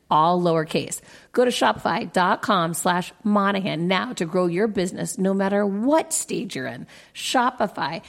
[0.11, 1.01] all lowercase.
[1.31, 6.67] Go to shopify.com slash Monahan now to grow your business no matter what stage you're
[6.67, 6.85] in.
[7.15, 8.05] Shopify.com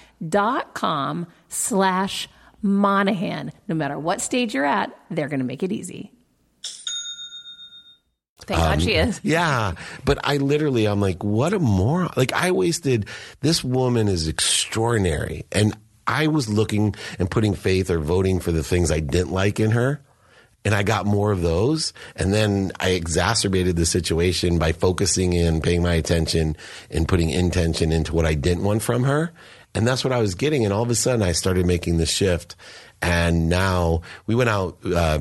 [1.48, 2.28] slash
[2.60, 3.52] Monahan.
[3.68, 6.12] No matter what stage you're at, they're going to make it easy.
[8.44, 9.20] Thank God she um, is.
[9.24, 9.74] Yeah.
[10.04, 12.12] But I literally, I'm like, what a moron.
[12.16, 13.06] Like, I wasted,
[13.40, 15.44] this woman is extraordinary.
[15.52, 19.60] And I was looking and putting faith or voting for the things I didn't like
[19.60, 20.02] in her.
[20.64, 21.92] And I got more of those.
[22.14, 26.56] And then I exacerbated the situation by focusing in, paying my attention,
[26.90, 29.32] and putting intention into what I didn't want from her.
[29.74, 30.64] And that's what I was getting.
[30.64, 32.54] And all of a sudden, I started making the shift.
[33.00, 34.78] And now we went out.
[34.84, 35.20] Uh,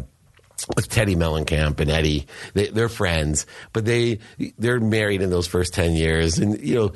[0.76, 4.20] with Teddi Mellencamp and Eddie, they, they're friends, but they
[4.60, 6.92] they're married in those first ten years, and you know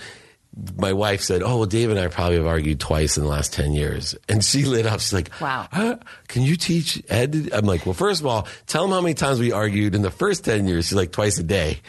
[0.77, 3.53] my wife said, "Oh, well, Dave and I probably have argued twice in the last
[3.53, 4.99] ten years." And she lit up.
[4.99, 5.97] She's like, "Wow, huh?
[6.27, 9.39] can you teach Ed?" I'm like, "Well, first of all, tell him how many times
[9.39, 11.79] we argued in the first ten years." She's like, "Twice a day."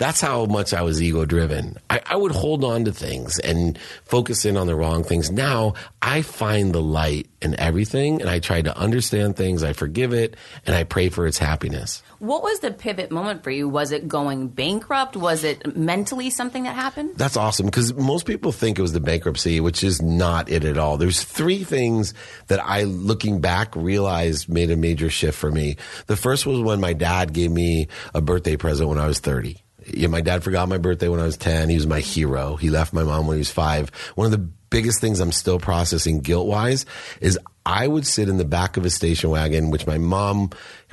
[0.00, 1.76] That's how much I was ego driven.
[1.90, 5.30] I, I, would hold on to things and focus in on the wrong things.
[5.30, 9.62] Now I find the light in everything and I try to understand things.
[9.62, 12.02] I forgive it and I pray for its happiness.
[12.18, 13.68] What was the pivot moment for you?
[13.68, 15.18] Was it going bankrupt?
[15.18, 17.18] Was it mentally something that happened?
[17.18, 20.78] That's awesome because most people think it was the bankruptcy, which is not it at
[20.78, 20.96] all.
[20.96, 22.14] There's three things
[22.46, 25.76] that I, looking back, realized made a major shift for me.
[26.06, 29.62] The first was when my dad gave me a birthday present when I was 30
[29.94, 31.68] yeah, my dad forgot my birthday when I was 10.
[31.68, 32.56] He was my hero.
[32.56, 33.90] He left my mom when he was five.
[34.14, 36.86] One of the biggest things I'm still processing guilt wise
[37.20, 40.50] is I would sit in the back of a station wagon, which my mom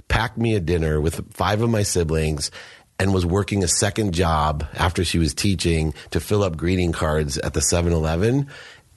[0.08, 2.52] packed me a dinner with five of my siblings
[3.00, 7.38] and was working a second job after she was teaching to fill up greeting cards
[7.38, 8.48] at the 7 Eleven.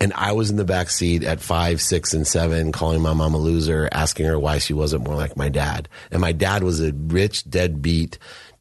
[0.03, 3.35] And I was in the back seat at five, six, and seven, calling my mom
[3.35, 5.91] a loser, asking her why she wasn't more like my dad.
[6.11, 8.17] And my dad was a rich, deadbeat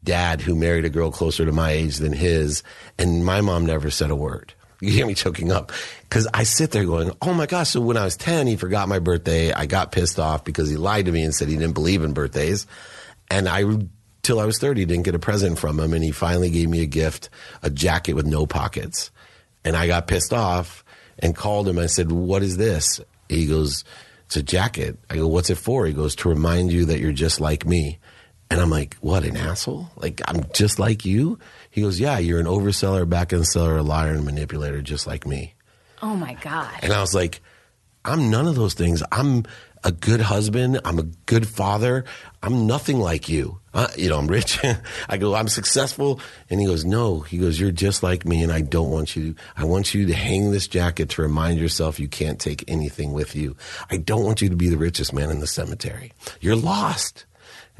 [0.09, 2.63] dad who married a girl closer to my age than his,
[2.97, 4.53] and my mom never said a word.
[4.81, 7.97] You hear me choking up because I sit there going, "Oh my gosh!" So when
[7.97, 9.51] I was ten, he forgot my birthday.
[9.51, 12.13] I got pissed off because he lied to me and said he didn't believe in
[12.13, 12.65] birthdays,
[13.29, 13.65] and I
[14.21, 16.81] till I was thirty didn't get a present from him, and he finally gave me
[16.81, 17.29] a gift,
[17.61, 19.11] a jacket with no pockets,
[19.65, 20.85] and I got pissed off
[21.19, 21.77] and called him.
[21.77, 23.83] I said, "What is this?" He goes,
[24.27, 27.11] "It's a jacket." I go, "What's it for?" He goes, "To remind you that you're
[27.11, 27.99] just like me."
[28.51, 29.89] And I'm like, what, an asshole?
[29.95, 31.37] Like, I'm just like you?
[31.69, 35.27] He goes, yeah, you're an overseller, back end seller, a liar, and manipulator, just like
[35.27, 35.53] me.
[36.01, 36.71] Oh my God.
[36.81, 37.41] And I was like,
[38.03, 39.03] I'm none of those things.
[39.11, 39.45] I'm
[39.83, 40.81] a good husband.
[40.83, 42.05] I'm a good father.
[42.41, 43.59] I'm nothing like you.
[43.73, 44.59] Uh, you know, I'm rich.
[45.09, 46.19] I go, I'm successful.
[46.49, 47.19] And he goes, no.
[47.19, 49.35] He goes, you're just like me, and I don't want you.
[49.55, 53.35] I want you to hang this jacket to remind yourself you can't take anything with
[53.35, 53.55] you.
[53.89, 56.13] I don't want you to be the richest man in the cemetery.
[56.41, 57.25] You're lost.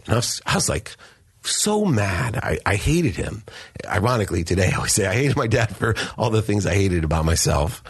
[0.05, 0.95] And I was, I was like,
[1.43, 2.37] so mad.
[2.37, 3.43] I, I hated him.
[3.87, 7.03] Ironically, today I always say I hated my dad for all the things I hated
[7.03, 7.83] about myself.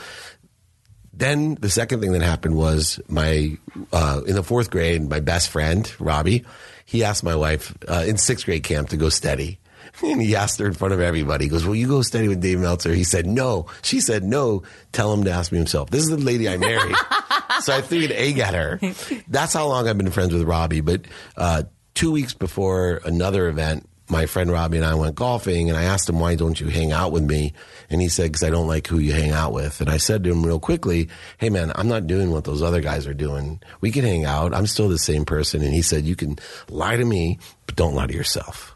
[1.14, 3.58] Then the second thing that happened was my
[3.92, 6.46] uh, in the fourth grade, my best friend Robbie,
[6.86, 9.60] he asked my wife uh, in sixth grade camp to go steady.
[10.04, 11.46] And he asked her in front of everybody.
[11.46, 12.94] He goes, Will you go steady with Dave Meltzer?
[12.94, 13.66] He said, No.
[13.82, 14.64] She said, No.
[14.92, 15.90] Tell him to ask me himself.
[15.90, 16.96] This is the lady I married.
[17.62, 18.80] so I threw an egg at her.
[19.28, 20.82] That's how long I've been friends with Robbie.
[20.82, 21.02] But
[21.36, 25.84] uh, two weeks before another event, my friend Robbie and I went golfing, and I
[25.84, 27.54] asked him, Why don't you hang out with me?
[27.90, 29.82] And he said, Because I don't like who you hang out with.
[29.82, 32.82] And I said to him real quickly, Hey, man, I'm not doing what those other
[32.82, 33.62] guys are doing.
[33.82, 34.54] We can hang out.
[34.54, 35.62] I'm still the same person.
[35.62, 36.38] And he said, You can
[36.70, 38.76] lie to me, but don't lie to yourself.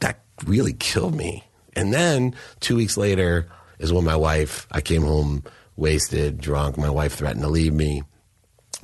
[0.00, 1.44] That really killed me.
[1.76, 5.44] And then two weeks later is when my wife, I came home
[5.76, 6.78] wasted, drunk.
[6.78, 8.02] My wife threatened to leave me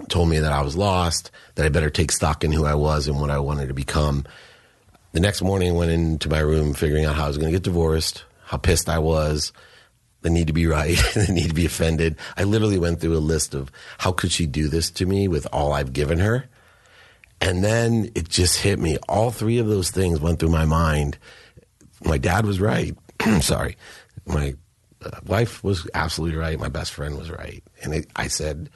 [0.08, 3.08] told me that I was lost, that I better take stock in who I was
[3.08, 4.24] and what I wanted to become.
[5.12, 7.56] The next morning, I went into my room figuring out how I was going to
[7.56, 9.52] get divorced, how pissed I was,
[10.22, 12.16] the need to be right, the need to be offended.
[12.36, 15.46] I literally went through a list of how could she do this to me with
[15.52, 16.46] all I've given her.
[17.40, 18.98] And then it just hit me.
[19.08, 21.18] All three of those things went through my mind.
[22.04, 22.96] My dad was right.
[23.40, 23.76] Sorry.
[24.26, 24.54] My
[25.02, 26.58] uh, wife was absolutely right.
[26.58, 27.62] My best friend was right.
[27.82, 28.68] And it, I said,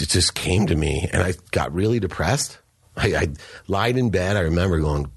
[0.00, 2.58] it just came to me and I got really depressed.
[2.96, 3.28] I, I
[3.68, 4.36] lied in bed.
[4.36, 5.10] I remember going,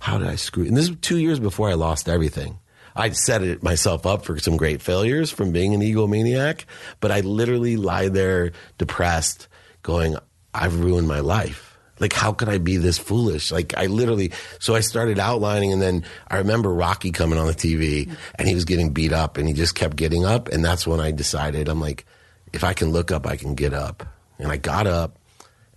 [0.00, 0.64] how did I screw?
[0.64, 2.58] And this was two years before I lost everything.
[2.94, 6.64] I'd set it myself up for some great failures from being an egomaniac,
[7.00, 9.48] but I literally lie there depressed,
[9.82, 10.16] going,
[10.54, 11.76] I've ruined my life.
[11.98, 13.52] Like, how could I be this foolish?
[13.52, 17.54] Like, I literally, so I started outlining, and then I remember Rocky coming on the
[17.54, 20.48] TV and he was getting beat up and he just kept getting up.
[20.48, 22.06] And that's when I decided, I'm like,
[22.52, 24.06] if I can look up, I can get up.
[24.38, 25.18] And I got up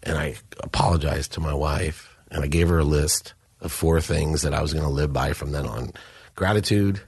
[0.04, 4.42] and I apologized to my wife and I gave her a list of four things
[4.44, 5.92] that I was going to live by from then on
[6.36, 7.02] gratitude,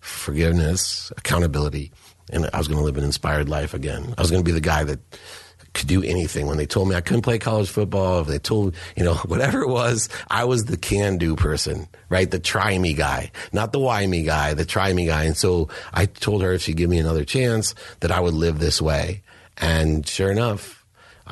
[0.00, 1.92] forgiveness, accountability,
[2.30, 4.14] and I was going to live an inspired life again.
[4.16, 5.00] I was going to be the guy that
[5.74, 6.46] could do anything.
[6.46, 9.62] When they told me I couldn't play college football, if they told, you know, whatever
[9.62, 12.30] it was, I was the can do person, right?
[12.30, 15.24] The try me guy, not the why me guy, the try me guy.
[15.24, 18.58] And so I told her if she'd give me another chance that I would live
[18.58, 19.22] this way.
[19.58, 20.81] And sure enough,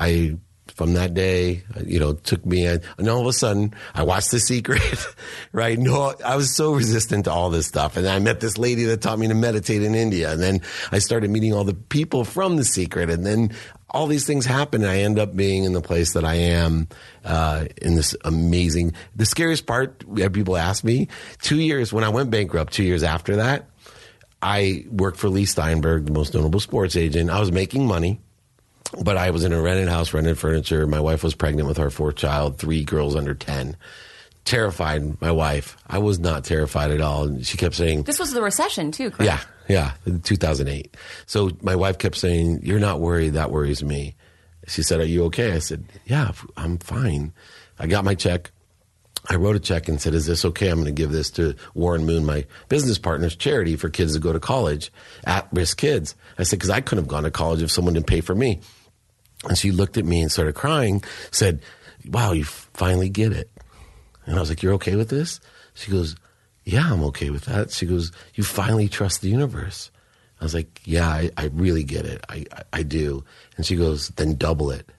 [0.01, 0.37] I
[0.75, 2.81] from that day, you know, took me, in.
[2.97, 4.81] and all of a sudden, I watched The Secret,
[5.51, 5.77] right?
[5.77, 7.97] No, I was so resistant to all this stuff.
[7.97, 10.31] And I met this lady that taught me to meditate in India.
[10.31, 10.61] And then
[10.91, 13.09] I started meeting all the people from The Secret.
[13.09, 13.51] And then
[13.89, 16.87] all these things happen, and I end up being in the place that I am
[17.25, 18.93] uh, in this amazing.
[19.15, 21.09] The scariest part, people ask me,
[21.41, 23.69] two years when I went bankrupt, two years after that,
[24.41, 27.29] I worked for Leigh Steinberg, the most notable sports agent.
[27.29, 28.21] I was making money
[28.99, 30.85] but I was in a rented house, rented furniture.
[30.87, 33.77] My wife was pregnant with our fourth child, three girls under 10.
[34.43, 35.77] Terrified, my wife.
[35.87, 37.25] I was not terrified at all.
[37.25, 39.47] And she kept saying, This was the recession, too, correct?
[39.67, 40.97] Yeah, yeah, 2008.
[41.27, 43.33] So my wife kept saying, You're not worried.
[43.33, 44.15] That worries me.
[44.67, 45.53] She said, Are you okay?
[45.53, 47.33] I said, Yeah, I'm fine.
[47.77, 48.51] I got my check.
[49.29, 50.69] I wrote a check and said, Is this okay?
[50.69, 54.19] I'm going to give this to Warren Moon, my business partner's charity for kids to
[54.19, 54.91] go to college,
[55.23, 56.15] at risk kids.
[56.39, 58.61] I said, Because I couldn't have gone to college if someone didn't pay for me.
[59.47, 61.61] And she looked at me and started crying, said,
[62.05, 63.49] Wow, you finally get it.
[64.25, 65.39] And I was like, You're okay with this?
[65.73, 66.15] She goes,
[66.63, 67.71] Yeah, I'm okay with that.
[67.71, 69.91] She goes, You finally trust the universe.
[70.39, 72.23] I was like, Yeah, I, I really get it.
[72.29, 73.23] I, I, I do.
[73.57, 74.89] And she goes, Then double it.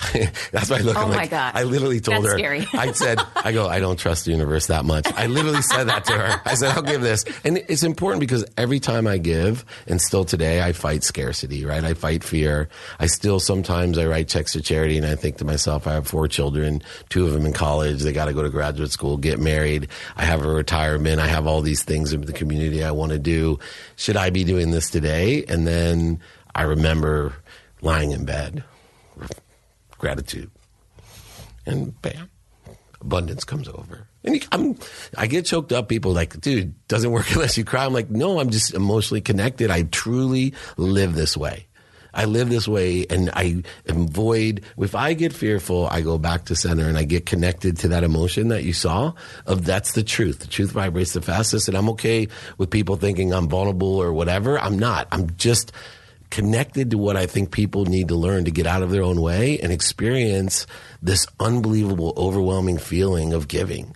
[0.52, 0.96] That's why I look.
[0.96, 1.52] Oh I'm my like, God.
[1.54, 2.38] I literally told That's her.
[2.38, 2.66] scary.
[2.72, 5.06] I said, I go, I don't trust the universe that much.
[5.14, 6.40] I literally said that to her.
[6.44, 7.24] I said, I'll give this.
[7.44, 11.84] And it's important because every time I give, and still today, I fight scarcity, right?
[11.84, 12.68] I fight fear.
[12.98, 16.06] I still sometimes I write checks to charity and I think to myself, I have
[16.06, 18.02] four children, two of them in college.
[18.02, 19.88] They got to go to graduate school, get married.
[20.16, 21.20] I have a retirement.
[21.20, 23.58] I have all these things in the community I want to do.
[23.96, 25.44] Should I be doing this today?
[25.48, 26.20] And then
[26.54, 27.34] I remember
[27.80, 28.64] lying in bed,
[30.04, 30.50] gratitude
[31.64, 32.28] and bam,
[33.00, 34.06] abundance comes over.
[34.22, 34.76] And you, I'm,
[35.16, 35.88] I get choked up.
[35.88, 37.86] People like, dude, doesn't work unless you cry.
[37.86, 39.70] I'm like, no, I'm just emotionally connected.
[39.70, 41.68] I truly live this way.
[42.12, 46.54] I live this way and I avoid, if I get fearful, I go back to
[46.54, 49.14] center and I get connected to that emotion that you saw
[49.46, 50.40] of that's the truth.
[50.40, 54.60] The truth vibrates the fastest and I'm okay with people thinking I'm vulnerable or whatever.
[54.60, 55.08] I'm not.
[55.10, 55.72] I'm just
[56.34, 59.20] connected to what I think people need to learn to get out of their own
[59.20, 60.66] way and experience
[61.00, 63.94] this unbelievable, overwhelming feeling of giving.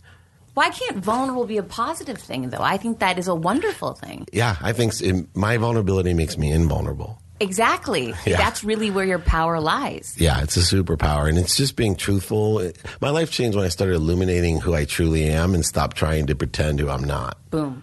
[0.55, 2.63] Why can't vulnerable be a positive thing, though?
[2.63, 4.27] I think that is a wonderful thing.
[4.33, 4.95] Yeah, I think
[5.35, 7.21] my vulnerability makes me invulnerable.
[7.41, 8.15] Exactly.
[8.25, 8.37] Yeah.
[8.37, 10.15] That's really where your power lies.
[10.17, 12.71] Yeah, it's a superpower, and it's just being truthful.
[13.01, 16.37] My life changed when I started illuminating who I truly am and stopped trying to
[16.37, 17.39] pretend who I'm not.
[17.51, 17.83] Boom.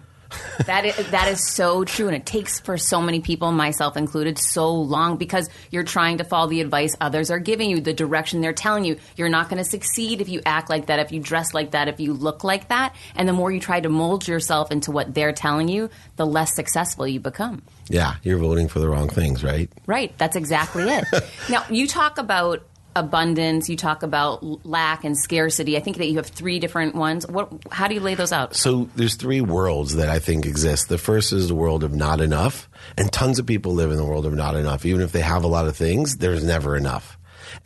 [0.66, 4.38] That is that is so true, and it takes for so many people, myself included,
[4.38, 8.40] so long because you're trying to follow the advice others are giving you, the direction
[8.40, 8.96] they're telling you.
[9.16, 11.88] You're not going to succeed if you act like that, if you dress like that,
[11.88, 15.14] if you look like that, and the more you try to mold yourself into what
[15.14, 17.62] they're telling you, the less successful you become.
[17.88, 19.70] Yeah, you're voting for the wrong things, right?
[19.86, 20.16] Right.
[20.18, 21.04] That's exactly it.
[21.50, 22.62] now, you talk about
[22.96, 25.76] abundance, you talk about lack and scarcity.
[25.76, 27.26] I think that you have three different ones.
[27.26, 28.56] What how do you lay those out?
[28.56, 30.88] So there's three worlds that I think exist.
[30.88, 34.04] The first is the world of not enough, and tons of people live in the
[34.04, 34.84] world of not enough.
[34.84, 37.15] Even if they have a lot of things, there's never enough.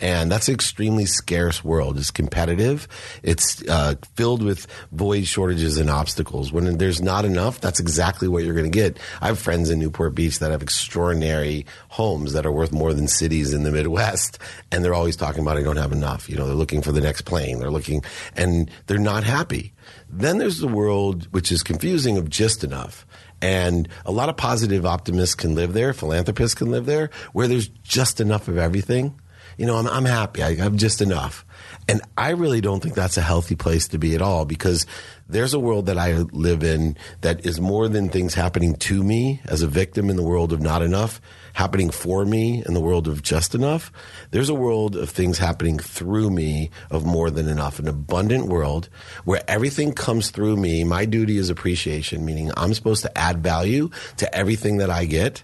[0.00, 1.98] And that's an extremely scarce world.
[1.98, 2.88] It's competitive.
[3.22, 6.52] It's uh, filled with void shortages and obstacles.
[6.52, 8.98] When there's not enough, that's exactly what you're going to get.
[9.20, 13.08] I have friends in Newport Beach that have extraordinary homes that are worth more than
[13.08, 14.38] cities in the Midwest,
[14.72, 16.30] and they're always talking about I don't have enough.
[16.30, 17.58] You know, they're looking for the next plane.
[17.58, 18.02] They're looking,
[18.34, 19.74] and they're not happy.
[20.08, 23.06] Then there's the world which is confusing of just enough.
[23.42, 27.68] And a lot of positive optimists can live there, philanthropists can live there, where there's
[27.68, 29.18] just enough of everything.
[29.60, 30.42] You know, I'm, I'm happy.
[30.42, 31.44] I, I'm just enough.
[31.86, 34.86] And I really don't think that's a healthy place to be at all because
[35.28, 39.42] there's a world that I live in that is more than things happening to me
[39.44, 41.20] as a victim in the world of not enough,
[41.52, 43.92] happening for me in the world of just enough.
[44.30, 48.88] There's a world of things happening through me of more than enough, an abundant world
[49.26, 50.84] where everything comes through me.
[50.84, 55.42] My duty is appreciation, meaning I'm supposed to add value to everything that I get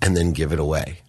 [0.00, 1.02] and then give it away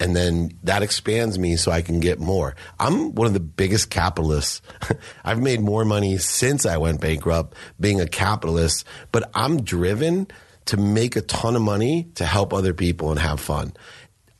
[0.00, 2.54] and then that expands me so I can get more.
[2.78, 4.62] I'm one of the biggest capitalists.
[5.24, 10.28] I've made more money since I went bankrupt being a capitalist, but I'm driven
[10.66, 13.72] to make a ton of money to help other people and have fun.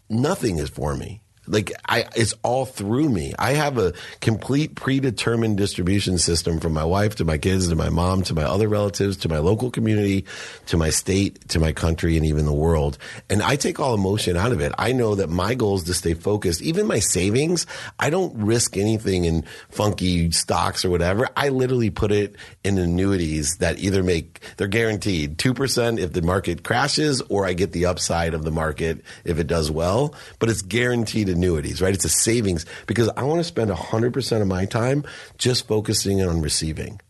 [0.09, 1.23] Nothing is for me.
[1.49, 3.35] Like I, it's all through me.
[3.39, 7.89] I have a complete predetermined distribution system from my wife to my kids to my
[7.89, 10.25] mom to my other relatives to my local community
[10.67, 12.99] to my state to my country and even the world.
[13.31, 14.73] And I take all emotion out of it.
[14.79, 16.63] I know that my goal is to stay focused.
[16.63, 17.67] Even my savings,
[17.99, 21.29] I don't risk anything in funky stocks or whatever.
[21.37, 26.23] I literally put it in annuities that either make they're guaranteed two percent if the
[26.23, 30.15] market crashes, or I get the upside of the market if it does well.
[30.39, 31.95] But it's guaranteed annuities, right?
[31.95, 35.05] It's a savings because I want to spend 100% of my time
[35.39, 37.01] just focusing on receiving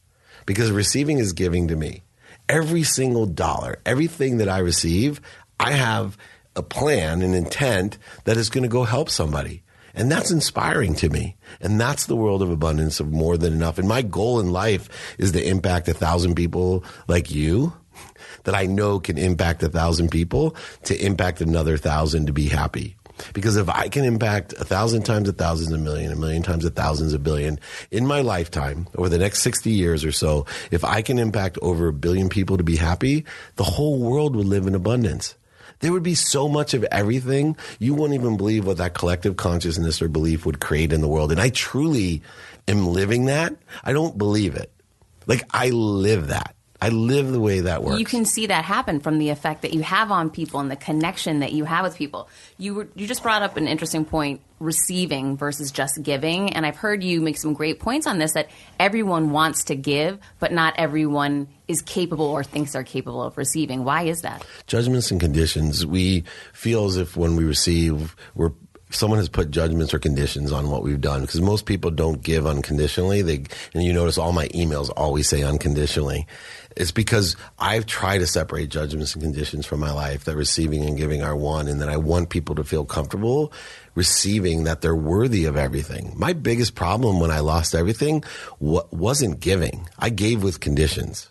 [0.46, 2.02] because receiving is giving to me.
[2.48, 5.20] Every single dollar, everything that I receive,
[5.60, 6.16] I have
[6.56, 9.62] a plan, an intent that is going to go help somebody.
[9.94, 11.36] And that's inspiring to me.
[11.60, 13.78] And that's the world of abundance of more than enough.
[13.78, 17.72] And my goal in life is to impact a thousand people like you
[18.44, 22.96] that I know can impact a thousand people to impact another thousand to be happy.
[23.32, 26.64] Because if I can impact a thousand times a thousand, a million, a million times
[26.64, 27.58] a thousands, a billion
[27.90, 31.88] in my lifetime over the next 60 years or so, if I can impact over
[31.88, 33.24] a billion people to be happy,
[33.56, 35.34] the whole world would live in abundance.
[35.80, 37.56] There would be so much of everything.
[37.78, 41.30] You wouldn't even believe what that collective consciousness or belief would create in the world.
[41.30, 42.22] And I truly
[42.66, 43.54] am living that.
[43.84, 44.72] I don't believe it.
[45.26, 46.56] Like I live that.
[46.80, 47.98] I live the way that works.
[47.98, 50.76] You can see that happen from the effect that you have on people and the
[50.76, 52.28] connection that you have with people.
[52.56, 56.76] You were, you just brought up an interesting point receiving versus just giving and I've
[56.76, 58.50] heard you make some great points on this that
[58.80, 63.84] everyone wants to give but not everyone is capable or thinks they're capable of receiving.
[63.84, 64.44] Why is that?
[64.66, 65.86] Judgments and conditions.
[65.86, 68.50] We feel as if when we receive we're
[68.90, 72.46] someone has put judgments or conditions on what we've done because most people don't give
[72.46, 76.26] unconditionally they and you notice all my emails always say unconditionally
[76.78, 80.96] it's because I've tried to separate judgments and conditions from my life that receiving and
[80.96, 83.52] giving are one, and that I want people to feel comfortable
[83.94, 86.12] receiving that they're worthy of everything.
[86.16, 88.22] My biggest problem when I lost everything
[88.60, 89.88] wasn't giving.
[89.98, 91.28] I gave with conditions.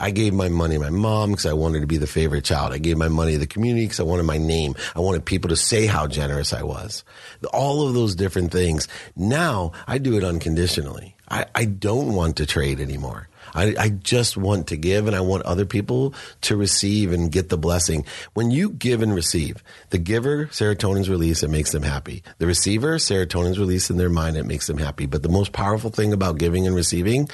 [0.00, 2.72] I gave my money to my mom because I wanted to be the favorite child.
[2.72, 4.74] I gave my money to the community because I wanted my name.
[4.94, 7.04] I wanted people to say how generous I was.
[7.52, 8.88] All of those different things.
[9.16, 11.16] Now I do it unconditionally.
[11.28, 13.28] I, I don't want to trade anymore.
[13.54, 17.48] I, I, just want to give and I want other people to receive and get
[17.48, 18.04] the blessing.
[18.34, 22.22] When you give and receive, the giver, serotonin's release, it makes them happy.
[22.38, 25.06] The receiver, serotonin's release in their mind, it makes them happy.
[25.06, 27.28] But the most powerful thing about giving and receiving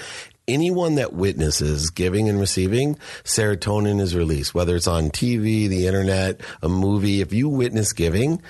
[0.47, 6.41] anyone that witnesses giving and receiving, serotonin is released, whether it's on TV, the internet,
[6.63, 7.21] a movie.
[7.21, 8.43] If you witness giving,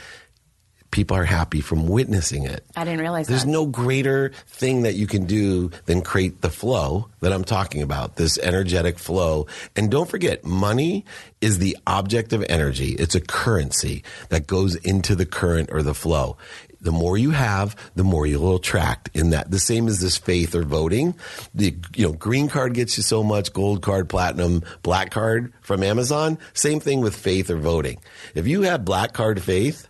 [0.94, 2.64] people are happy from witnessing it.
[2.76, 3.50] I didn't realize that There's that.
[3.50, 8.14] no greater thing that you can do than create the flow that I'm talking about,
[8.14, 9.48] this energetic flow.
[9.74, 11.04] And don't forget, money
[11.40, 12.92] is the object of energy.
[12.92, 16.36] It's a currency that goes into the current or the flow.
[16.80, 19.50] The more you have, the more you'll attract in that.
[19.50, 21.14] The same as this faith or voting.
[21.54, 25.82] The, you know, green card gets you so much, gold card, platinum, black card from
[25.82, 26.38] Amazon.
[26.52, 27.98] Same thing with faith or voting.
[28.34, 29.88] If you have black card faith,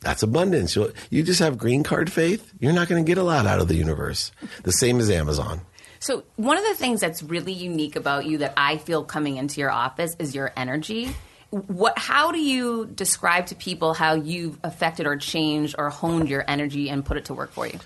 [0.00, 0.74] that's abundance.
[0.74, 3.60] You'll, you just have green card faith, you're not going to get a lot out
[3.60, 4.32] of the universe.
[4.62, 5.60] The same as Amazon.
[5.98, 9.60] So, one of the things that's really unique about you that I feel coming into
[9.60, 11.14] your office is your energy.
[11.50, 16.44] What, how do you describe to people how you've affected or changed or honed your
[16.48, 17.78] energy and put it to work for you?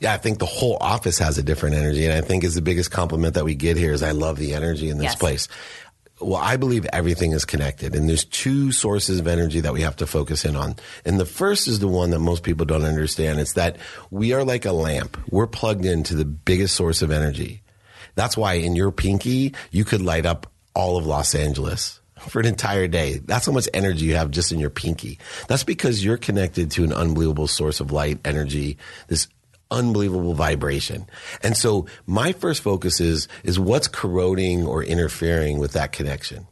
[0.00, 2.62] Yeah, I think the whole office has a different energy, and I think is the
[2.62, 5.16] biggest compliment that we get here is I love the energy in this Yes.
[5.16, 5.48] place.
[6.20, 9.96] Well, I believe everything is connected, and there's two sources of energy that we have
[9.96, 10.74] to focus in on.
[11.04, 13.38] And the first is the one that most people don't understand.
[13.38, 13.76] It's that
[14.10, 15.16] we are like a lamp.
[15.30, 17.62] We're plugged into the biggest source of energy.
[18.16, 22.46] That's why in your pinky, you could light up all of Los Angeles for an
[22.46, 23.18] entire day.
[23.18, 25.18] That's how much energy you have just in your pinky.
[25.46, 29.28] That's because you're connected to an unbelievable source of light, energy, this
[29.70, 31.06] unbelievable vibration.
[31.42, 36.46] And so my first focus is, is what's corroding or interfering with that connection.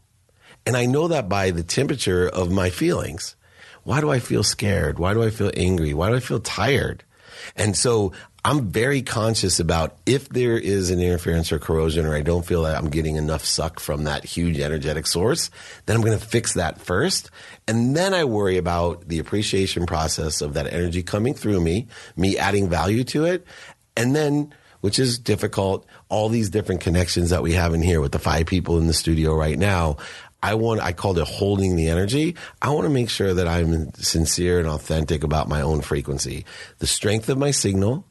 [0.65, 3.37] And I know that by the temperature of my feelings.
[3.85, 4.99] Why do I feel scared?
[4.99, 5.95] Why do I feel angry?
[5.95, 7.05] Why do I feel tired?
[7.55, 8.13] And so
[8.47, 12.63] I'm very conscious about if there is an interference or corrosion or I don't feel
[12.63, 15.51] that I'm getting enough suck from that huge energetic source,
[15.85, 17.33] then I'm going to fix that first.
[17.67, 22.39] And then I worry about the appreciation process of that energy coming through me, me
[22.39, 23.45] adding value to it.
[23.97, 28.13] And then, which is difficult, all these different connections that we have in here with
[28.13, 29.97] the five people in the studio right now.
[30.41, 32.37] I want, I called it holding the energy.
[32.63, 36.45] I want to make sure that I'm sincere and authentic about my own frequency,
[36.79, 38.07] the strength of my signal,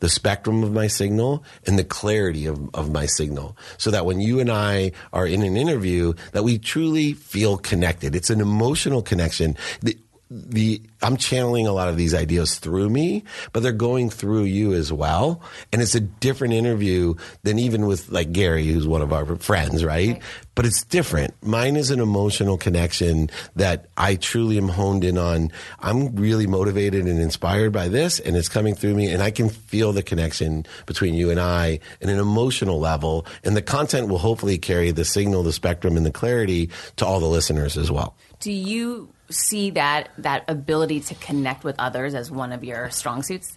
[0.00, 4.20] the spectrum of my signal and the clarity of, of my signal so that when
[4.20, 8.14] you and I are in an interview that we truly feel connected.
[8.14, 9.56] It's an emotional connection.
[9.80, 9.96] The,
[10.30, 14.72] the I'm channeling a lot of these ideas through me, but they're going through you
[14.74, 15.42] as well.
[15.72, 19.84] And it's a different interview than even with like Gary, who's one of our friends,
[19.84, 19.90] right?
[19.90, 20.22] right?
[20.54, 21.34] But it's different.
[21.42, 25.50] Mine is an emotional connection that I truly am honed in on.
[25.80, 29.48] I'm really motivated and inspired by this, and it's coming through me, and I can
[29.48, 33.26] feel the connection between you and I in an emotional level.
[33.42, 37.20] And the content will hopefully carry the signal, the spectrum, and the clarity to all
[37.20, 38.14] the listeners as well.
[38.40, 43.22] Do you see that that ability to connect with others as one of your strong
[43.22, 43.56] suits?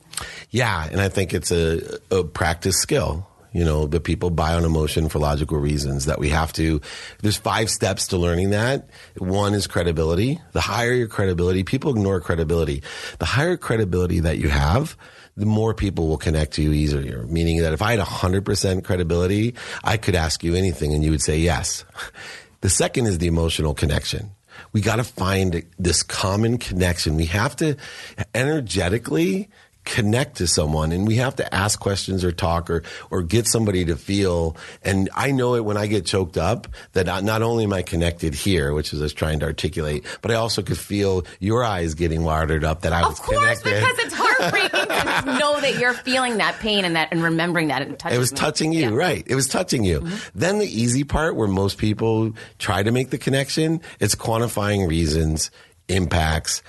[0.49, 3.27] Yeah, and I think it's a, a practice skill.
[3.53, 6.81] You know, the people buy on emotion for logical reasons that we have to.
[7.21, 8.89] There's five steps to learning that.
[9.17, 10.41] One is credibility.
[10.53, 12.81] The higher your credibility, people ignore credibility.
[13.19, 14.97] The higher credibility that you have,
[15.37, 17.27] the more people will connect to you easier.
[17.27, 19.53] Meaning that if I had 100% credibility,
[19.83, 21.85] I could ask you anything and you would say yes.
[22.61, 24.31] The second is the emotional connection
[24.71, 27.15] we got to find this common connection.
[27.15, 27.75] We have to
[28.33, 29.49] energetically
[29.85, 33.83] connect to someone and we have to ask questions or talk or or get somebody
[33.85, 37.73] to feel and I know it when I get choked up that not only am
[37.73, 41.25] I connected here which is I was trying to articulate but I also could feel
[41.39, 44.69] your eyes getting watered up that I of was course, connected because it's heartbreaking
[45.33, 48.19] to know that you're feeling that pain and that and remembering that it touches it
[48.19, 48.37] was me.
[48.37, 48.95] touching you Yeah.
[48.95, 50.15] right it was touching you Mm-hmm.
[50.39, 55.51] then the easy part where most people try to make the connection it's quantifying reasons
[55.89, 56.63] impacts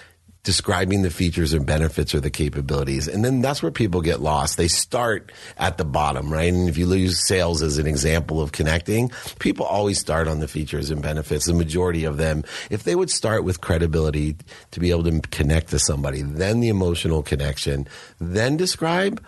[0.45, 3.09] describing the features and benefits or the capabilities.
[3.09, 4.57] And then that's where people get lost.
[4.57, 6.53] They start at the bottom right?
[6.53, 10.49] And if you use sales as an example of connecting people always start on the
[10.49, 12.45] features and benefits the majority of them.
[12.71, 14.37] If they would start with credibility
[14.71, 17.89] to be able to connect to somebody then the emotional connection
[18.21, 19.25] then describe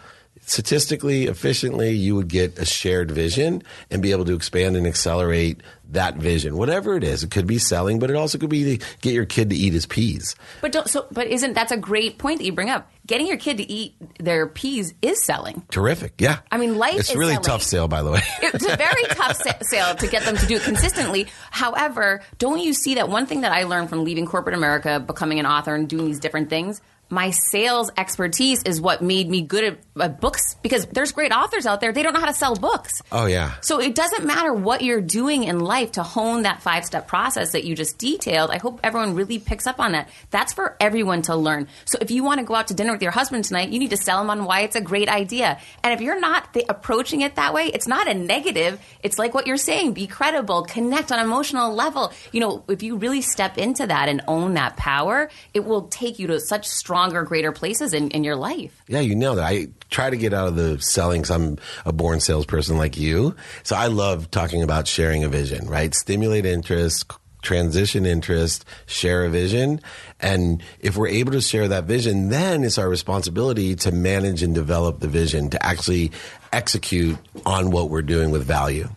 [0.46, 5.60] statistically efficiently you would get a shared vision and be able to expand and accelerate
[5.90, 8.86] that vision whatever it is it could be selling but it also could be to
[9.02, 12.18] get your kid to eat his peas But don't, so but isn't that's a great
[12.18, 12.90] point that you bring up?
[13.06, 15.62] Getting your kid to eat their peas is selling.
[15.70, 17.44] terrific yeah I mean, life it's is really selling.
[17.44, 20.46] tough sale by the way It's a very tough sa- sale to get them to
[20.46, 21.26] do it consistently.
[21.50, 25.38] However, don't you see that one thing that I learned from leaving corporate America, becoming
[25.38, 26.80] an author, and doing these different things?
[27.08, 31.64] My sales expertise is what made me good at, at books because there's great authors
[31.64, 31.92] out there.
[31.92, 33.00] They don't know how to sell books.
[33.12, 36.84] oh yeah So it doesn't matter what you're doing in life to hone that five
[36.84, 38.50] step process that you just detailed.
[38.50, 40.08] I hope everyone really picks up on that.
[40.30, 41.68] That's for everyone to learn.
[41.84, 43.90] So if you want to go out to dinner with your husband tonight, you need
[43.90, 45.58] to sell him on why it's a great idea.
[45.84, 48.80] And if you're not th- approaching it that way, it's not a negative.
[49.02, 52.12] It's like what you're saying be credible, connect on an emotional level.
[52.32, 56.18] You know, if you really step into that and own that power, it will take
[56.18, 56.66] you to such
[56.96, 58.82] stronger, greater places in, in your life.
[58.88, 59.44] Yeah, you know that.
[59.44, 63.36] I try to get out of the selling 'cause I'm a born salesperson like you.
[63.64, 65.94] So I love talking about sharing a vision, right?
[65.94, 67.04] Stimulate interest,
[67.42, 69.82] transition interest, share a vision.
[70.20, 74.54] And if we're able to share that vision, then it's our responsibility to manage and
[74.54, 76.12] develop the vision, to actually
[76.50, 78.88] execute on what we're doing with value.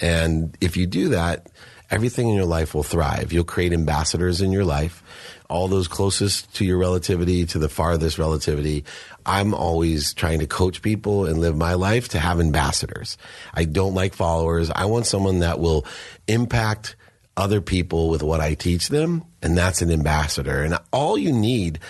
[0.00, 1.46] And if you do that,
[1.90, 3.32] everything in your life will thrive.
[3.32, 5.02] You'll create ambassadors in your life,
[5.48, 8.84] all those closest to your relativity to the farthest relativity.
[9.26, 13.16] I'm always trying to coach people and live my life to have ambassadors.
[13.52, 14.70] I don't like followers.
[14.70, 15.86] I want someone that will
[16.26, 16.96] impact
[17.36, 20.62] other people with what I teach them, and that's an ambassador.
[20.62, 21.80] And all you need,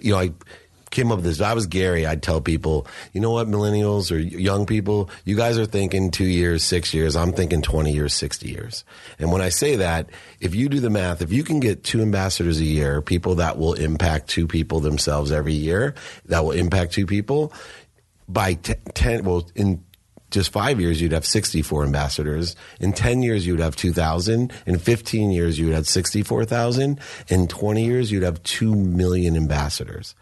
[0.00, 0.32] you know, I
[0.92, 1.40] came up with this.
[1.40, 5.34] If I was Gary, I'd tell people, you know what, millennials or young people, you
[5.34, 7.16] guys are thinking two years, six years.
[7.16, 8.84] I'm thinking 20 years, 60 years.
[9.18, 12.00] And when I say that, if you do the math, if you can get two
[12.00, 15.94] ambassadors a year, people that will impact two people themselves every year,
[16.26, 17.52] that will impact two people
[18.28, 19.82] by t- 10, well, in
[20.30, 22.56] just five years, you'd have 64 ambassadors.
[22.80, 24.52] In 10 years, you'd have 2,000.
[24.66, 26.98] In 15 years, you'd have 64,000.
[27.28, 30.14] In 20 years, you'd have 2 million ambassadors.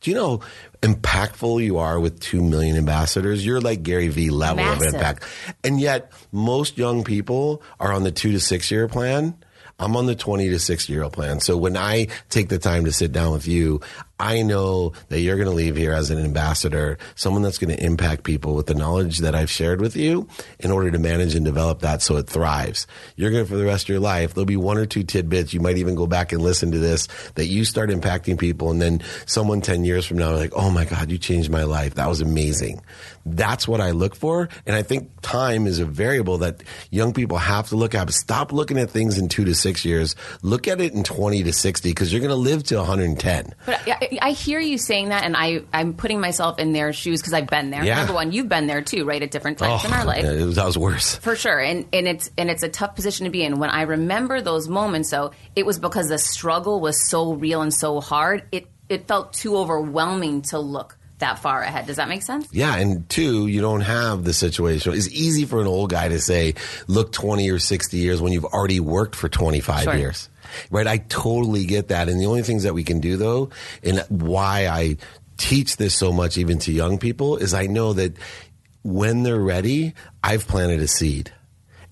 [0.00, 0.40] Do you know
[0.82, 3.44] impactful you are with 2 million ambassadors?
[3.44, 4.88] You're like Gary Vee level Massive.
[4.88, 5.24] of impact.
[5.64, 9.36] And yet, most young people are on the two to six year plan.
[9.80, 11.40] I'm on the 20 to 60 year old plan.
[11.40, 13.80] So when I take the time to sit down with you,
[14.20, 17.82] I know that you're going to leave here as an ambassador, someone that's going to
[17.82, 21.44] impact people with the knowledge that I've shared with you in order to manage and
[21.44, 22.86] develop that so it thrives.
[23.14, 25.54] You're going to, for the rest of your life, there'll be one or two tidbits.
[25.54, 27.06] You might even go back and listen to this
[27.36, 28.72] that you start impacting people.
[28.72, 31.94] And then someone 10 years from now, like, oh my God, you changed my life.
[31.94, 32.80] That was amazing.
[33.24, 34.48] That's what I look for.
[34.66, 38.10] And I think time is a variable that young people have to look at.
[38.12, 40.16] Stop looking at things in two to six years.
[40.42, 43.54] Look at it in 20 to 60 because you're going to live to 110.
[43.66, 47.20] But I, I hear you saying that, and I, I'm putting myself in their shoes
[47.20, 47.84] because I've been there.
[47.84, 47.96] Yeah.
[47.98, 49.22] Number one, you've been there too, right?
[49.22, 50.24] At different times in our oh, life.
[50.24, 51.16] yeah, was, that was worse.
[51.16, 53.58] For sure, and and it's and it's a tough position to be in.
[53.58, 57.72] When I remember those moments, though, it was because the struggle was so real and
[57.72, 58.44] so hard.
[58.52, 61.86] It it felt too overwhelming to look that far ahead.
[61.86, 62.48] Does that make sense?
[62.52, 64.94] Yeah, and two, you don't have the situation.
[64.94, 66.54] It's easy for an old guy to say,
[66.86, 69.96] look 20 or 60 years when you've already worked for 25 Sure.
[69.96, 70.28] years.
[70.70, 70.86] Right?
[70.86, 72.08] I totally get that.
[72.08, 73.50] And the only things that we can do though,
[73.82, 74.96] and why I
[75.36, 78.14] teach this so much even to young people is I know that
[78.82, 81.32] when they're ready, I've planted a seed.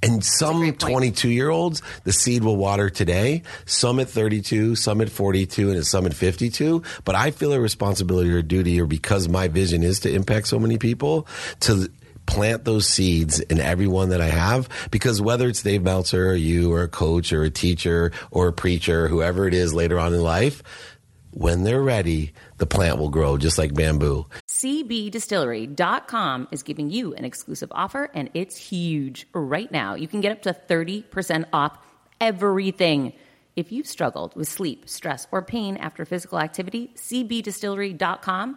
[0.03, 5.09] And some 22 year olds, the seed will water today, some at 32, some at
[5.09, 6.83] 42, and some at 52.
[7.05, 10.49] But I feel a responsibility or a duty, or because my vision is to impact
[10.49, 11.27] so many people,
[11.61, 11.91] to
[12.27, 14.69] plant those seeds in everyone that I have.
[14.91, 18.53] Because whether it's Dave Meltzer or you or a coach or a teacher or a
[18.53, 20.63] preacher, whoever it is later on in life,
[21.31, 24.27] when they're ready, the plant will grow just like bamboo.
[24.49, 29.27] CBDistillery.com is giving you an exclusive offer, and it's huge.
[29.35, 31.77] Right now, you can get up to 30% off
[32.23, 33.13] everything.
[33.55, 38.57] If you've struggled with sleep, stress, or pain after physical activity, CBDistillery.com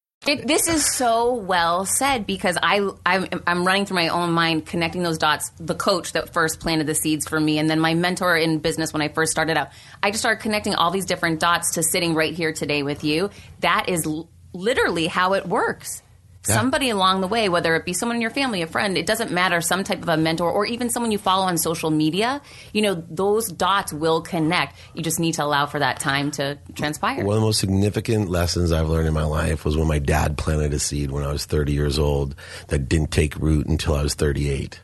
[0.27, 4.67] It, this is so well said because I I'm, I'm running through my own mind
[4.67, 5.49] connecting those dots.
[5.57, 8.93] The coach that first planted the seeds for me, and then my mentor in business
[8.93, 9.69] when I first started out.
[10.03, 13.31] I just started connecting all these different dots to sitting right here today with you.
[13.61, 16.03] That is l- literally how it works.
[16.47, 16.55] Yeah.
[16.55, 19.31] Somebody along the way, whether it be someone in your family, a friend, it doesn't
[19.31, 22.41] matter, some type of a mentor, or even someone you follow on social media,
[22.73, 24.75] you know, those dots will connect.
[24.95, 27.23] You just need to allow for that time to transpire.
[27.23, 30.35] One of the most significant lessons I've learned in my life was when my dad
[30.35, 32.33] planted a seed when I was 30 years old
[32.69, 34.81] that didn't take root until I was 38.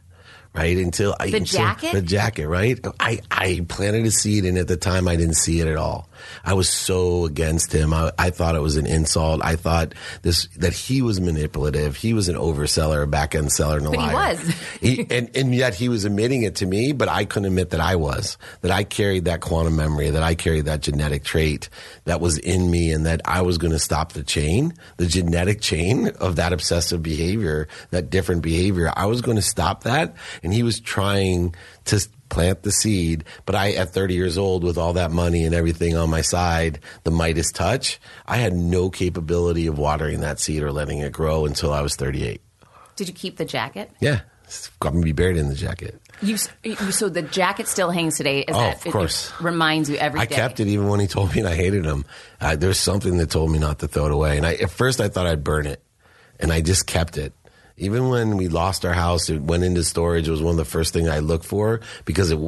[0.53, 1.91] Right until I The jacket?
[1.91, 2.80] the jacket, right?
[2.99, 6.10] I I planted a seed, and at the time I didn't see it at all.
[6.45, 7.93] I was so against him.
[7.93, 9.41] I, I thought it was an insult.
[9.43, 11.95] I thought this that he was manipulative.
[11.95, 14.36] He was an overseller, a back end seller, and a But he liar.
[14.36, 14.53] was.
[14.82, 17.80] He- and and yet he was admitting it to me, but I couldn't admit that
[17.80, 18.38] I was.
[18.61, 20.09] That I carried that quantum memory.
[20.09, 21.70] That I carried that genetic trait
[22.05, 25.61] that was in me, and that I was going to stop the chain, the genetic
[25.61, 28.91] chain of that obsessive behavior, that different behavior.
[28.95, 31.53] I was going to stop that, and he was trying
[31.88, 33.24] to plant the seed.
[33.46, 36.80] But I, at 30 years old, with all that money and everything on my side,
[37.04, 41.46] the Midas touch, I had no capability of watering that seed or letting it grow
[41.46, 42.42] until I was 38.
[42.96, 43.92] Did you keep the jacket?
[44.00, 46.02] Yeah, it's going to be buried in the jacket.
[46.22, 48.40] You, so the jacket still hangs today.
[48.40, 49.32] Is Oh, that, of course.
[49.40, 50.34] Reminds you every I day.
[50.36, 52.06] kept it even when he told me and I hated him.
[52.42, 54.36] Uh, there's something that told me not to throw it away.
[54.38, 55.84] And I, at first I thought I'd burn it
[56.40, 57.34] and I just kept it.
[57.78, 60.28] Even when we lost our house, it went into storage.
[60.28, 62.39] It was one of the first things I looked for because it,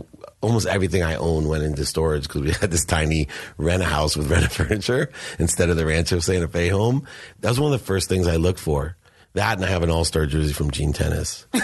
[0.41, 3.27] almost everything I owned went into storage because we had this tiny
[3.57, 7.07] rent a house with rented furniture instead of the Rancho Santa Fe home.
[7.41, 8.95] That was one of the first things I looked for.
[9.33, 11.45] That and I have an all star jersey from Gene Tennis.
[11.53, 11.61] I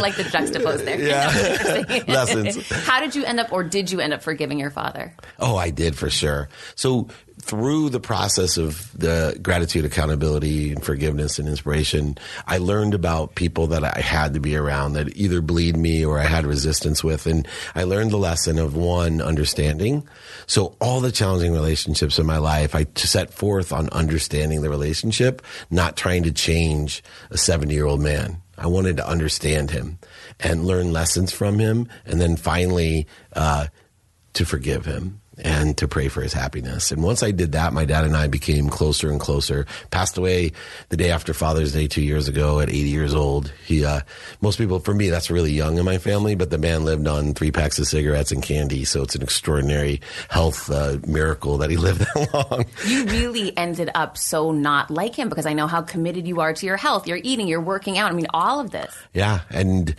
[0.00, 1.00] like the juxtapose there.
[1.00, 2.02] Yeah.
[2.08, 2.68] Lessons.
[2.68, 5.14] How did you end up, or did you end up forgiving your father?
[5.38, 6.48] Oh, I did for sure.
[6.74, 7.06] So
[7.42, 12.16] through the process of the gratitude, accountability, and forgiveness and inspiration,
[12.46, 16.18] I learned about people that I had to be around that either bleed me or
[16.18, 17.26] I had resistance with.
[17.26, 20.06] And I learned the lesson of one, understanding.
[20.46, 25.42] So all the challenging relationships in my life, I set forth on understanding the relationship,
[25.70, 28.40] not trying to change a 70 year old man.
[28.56, 29.98] I wanted to understand him
[30.38, 31.88] and learn lessons from him.
[32.06, 33.66] And then finally, uh,
[34.34, 36.92] to forgive him and to pray for his happiness.
[36.92, 39.66] And once I did that, my dad and I became closer and closer.
[39.90, 40.52] Passed away
[40.88, 43.52] the day after Father's Day two years ago at 80 years old.
[43.66, 44.00] He, uh,
[44.40, 47.34] most people, for me, that's really young in my family, but the man lived on
[47.34, 48.84] three packs of cigarettes and candy.
[48.84, 52.64] So it's an extraordinary health uh, miracle that he lived that long.
[52.86, 56.52] You really ended up so not like him because I know how committed you are
[56.52, 57.06] to your health.
[57.06, 58.10] You're eating, you're working out.
[58.10, 58.94] I mean, all of this.
[59.12, 59.40] Yeah.
[59.50, 59.94] And,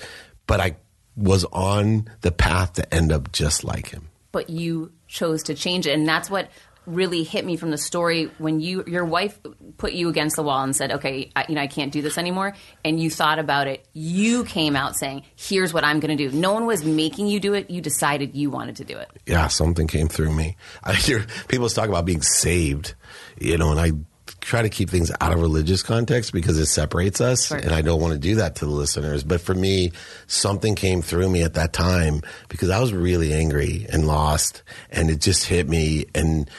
[0.47, 0.77] but I
[1.15, 4.09] was on the path to end up just like him.
[4.31, 6.49] But you chose to change it, and that's what
[6.85, 9.39] really hit me from the story when you your wife
[9.77, 12.17] put you against the wall and said, "Okay, I, you know I can't do this
[12.17, 12.53] anymore,"
[12.83, 13.85] and you thought about it.
[13.93, 17.39] You came out saying, "Here's what I'm going to do." No one was making you
[17.39, 17.69] do it.
[17.69, 19.09] You decided you wanted to do it.
[19.25, 20.57] Yeah, something came through me.
[20.83, 22.95] I hear people talk about being saved,
[23.39, 23.91] you know, and I
[24.43, 27.57] try to keep things out of religious context because it separates us Sure.
[27.57, 29.23] and I don't want to do that to the listeners.
[29.23, 29.91] But for me,
[30.27, 35.09] something came through me at that time because I was really angry and lost and
[35.09, 36.49] it just hit me and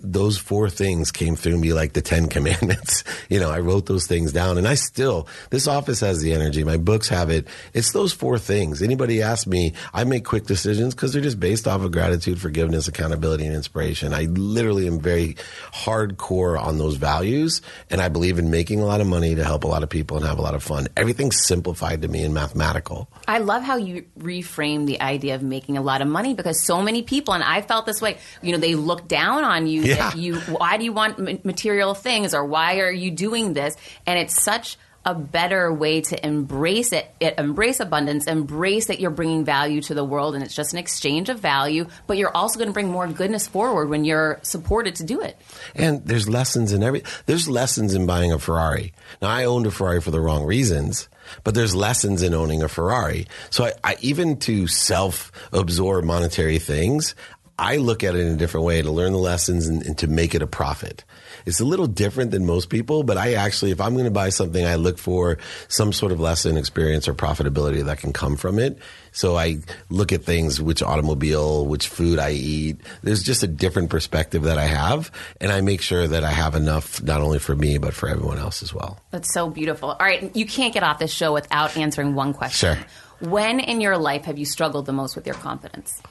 [0.00, 3.04] those four things came through me like the 10 commandments.
[3.28, 6.64] You know, I wrote those things down and I still, this office has the energy.
[6.64, 7.46] My books have it.
[7.72, 8.82] It's those four things.
[8.82, 12.88] Anybody ask me, I make quick decisions because they're just based off of gratitude, forgiveness,
[12.88, 14.14] accountability, and inspiration.
[14.14, 15.36] I literally am very
[15.72, 17.60] hardcore on those values
[17.90, 20.16] and I believe in making a lot of money to help a lot of people
[20.16, 20.88] and have a lot of fun.
[20.96, 23.08] Everything's simplified to me and mathematical.
[23.28, 26.80] I love how you reframe the idea of making a lot of money because so
[26.80, 29.73] many people, and I felt this way, you know, they look down on you.
[29.82, 30.10] Yeah.
[30.10, 33.76] That you, why do you want material things or why are you doing this?
[34.06, 39.10] And it's such a better way to embrace it, it, embrace abundance, embrace that you're
[39.10, 42.58] bringing value to the world and it's just an exchange of value, but you're also
[42.58, 45.36] going to bring more goodness forward when you're supported to do it.
[45.74, 48.94] And there's lessons in every, there's lessons in buying a Ferrari.
[49.20, 51.08] Now I owned a Ferrari for the wrong reasons,
[51.42, 53.26] but there's lessons in owning a Ferrari.
[53.50, 57.14] So I, I even to self absorb monetary things,
[57.58, 60.08] I look at it in a different way to learn the lessons and, and to
[60.08, 61.04] make it a profit.
[61.46, 64.30] It's a little different than most people, but I actually, if I'm going to buy
[64.30, 65.38] something, I look for
[65.68, 68.78] some sort of lesson, experience, or profitability that can come from it.
[69.12, 72.78] So I look at things, which automobile, which food I eat.
[73.02, 76.56] There's just a different perspective that I have, and I make sure that I have
[76.56, 78.98] enough not only for me but for everyone else as well.
[79.12, 79.90] That's so beautiful.
[79.90, 82.76] All right, you can't get off this show without answering one question.
[82.76, 83.30] Sure.
[83.30, 86.02] When in your life have you struggled the most with your confidence?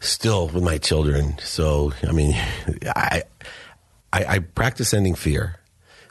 [0.00, 2.34] Still with my children, so I mean,
[2.96, 3.22] I
[4.12, 5.56] I, I practice ending fear.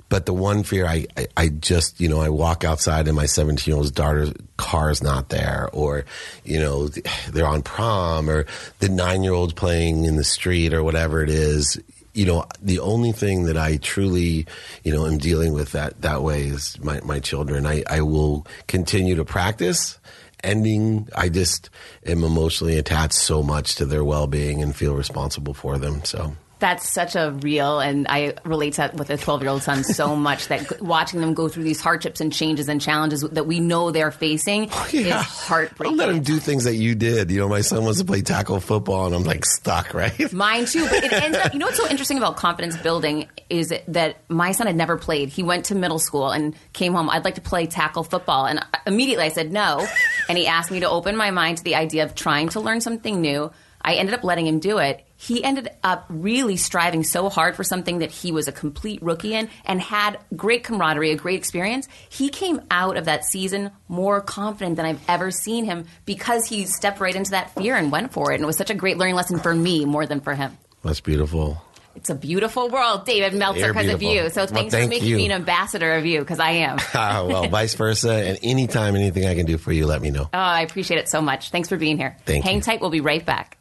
[0.09, 3.27] But the one fear I, I, I just, you know, I walk outside and my
[3.27, 6.03] 17 year old's daughter's car's not there, or,
[6.43, 6.87] you know,
[7.29, 8.47] they're on prom, or
[8.79, 11.79] the nine year old's playing in the street, or whatever it is.
[12.13, 14.47] You know, the only thing that I truly,
[14.83, 17.67] you know, am dealing with that, that way is my, my children.
[17.67, 19.99] I, I will continue to practice
[20.43, 21.07] ending.
[21.15, 21.69] I just
[22.05, 26.03] am emotionally attached so much to their well being and feel responsible for them.
[26.03, 26.35] So.
[26.59, 29.83] That's such a real, and I relate to that with a 12 year old son
[29.85, 33.61] so much that watching them go through these hardships and changes and challenges that we
[33.61, 35.95] know they're facing oh, is Don't heartbreaking.
[35.97, 37.31] let him do things that you did.
[37.31, 40.33] You know, my son wants to play tackle football, and I'm like stuck, right?
[40.33, 41.53] Mine too, but it ends up.
[41.53, 45.29] You know what's so interesting about confidence building is that my son had never played.
[45.29, 47.09] He went to middle school and came home.
[47.09, 49.87] I'd like to play tackle football, and immediately I said no.
[50.27, 52.81] And he asked me to open my mind to the idea of trying to learn
[52.81, 53.51] something new.
[53.81, 55.05] I ended up letting him do it.
[55.21, 59.33] He ended up really striving so hard for something that he was a complete rookie
[59.35, 61.89] in and had great camaraderie, a great experience.
[62.07, 66.65] He came out of that season more confident than I've ever seen him because he
[66.65, 68.35] stepped right into that fear and went for it.
[68.35, 70.57] And it was such a great learning lesson for me more than for him.
[70.83, 71.61] That's beautiful.
[71.97, 74.29] It's a beautiful world, David Meltzer, because of you.
[74.29, 75.17] So Well, thanks for making you.
[75.17, 76.77] me an ambassador of you, because I am.
[76.79, 78.13] oh, Ah, well, vice versa.
[78.13, 80.23] And anytime, anything I can do for you, let me know.
[80.33, 81.49] Oh, I appreciate it so much.
[81.49, 82.15] Thanks for being here.
[82.25, 82.61] Thank Hang you.
[82.61, 82.79] tight.
[82.79, 83.57] We'll be right back.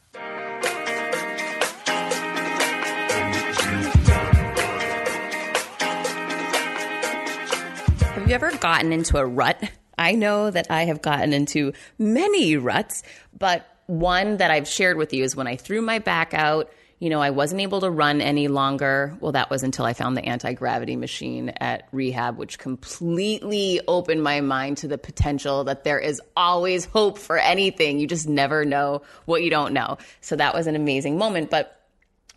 [8.28, 9.58] Have you ever gotten into a rut?
[9.96, 13.02] I know that I have gotten into many ruts,
[13.32, 16.70] but one that I've shared with you is when I threw my back out.
[16.98, 19.16] You know, I wasn't able to run any longer.
[19.20, 24.22] Well, that was until I found the anti gravity machine at rehab, which completely opened
[24.22, 27.98] my mind to the potential that there is always hope for anything.
[27.98, 29.96] You just never know what you don't know.
[30.20, 31.48] So that was an amazing moment.
[31.48, 31.80] But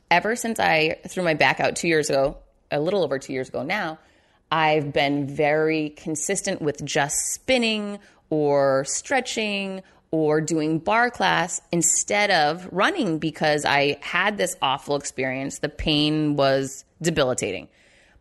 [0.10, 2.38] ever since I threw my back out two years ago,
[2.72, 4.00] a little over two years ago now,
[4.52, 8.00] I've been very consistent with just spinning
[8.30, 9.82] or stretching
[10.12, 15.60] or doing bar class instead of running because I had this awful experience.
[15.60, 17.70] The pain was debilitating.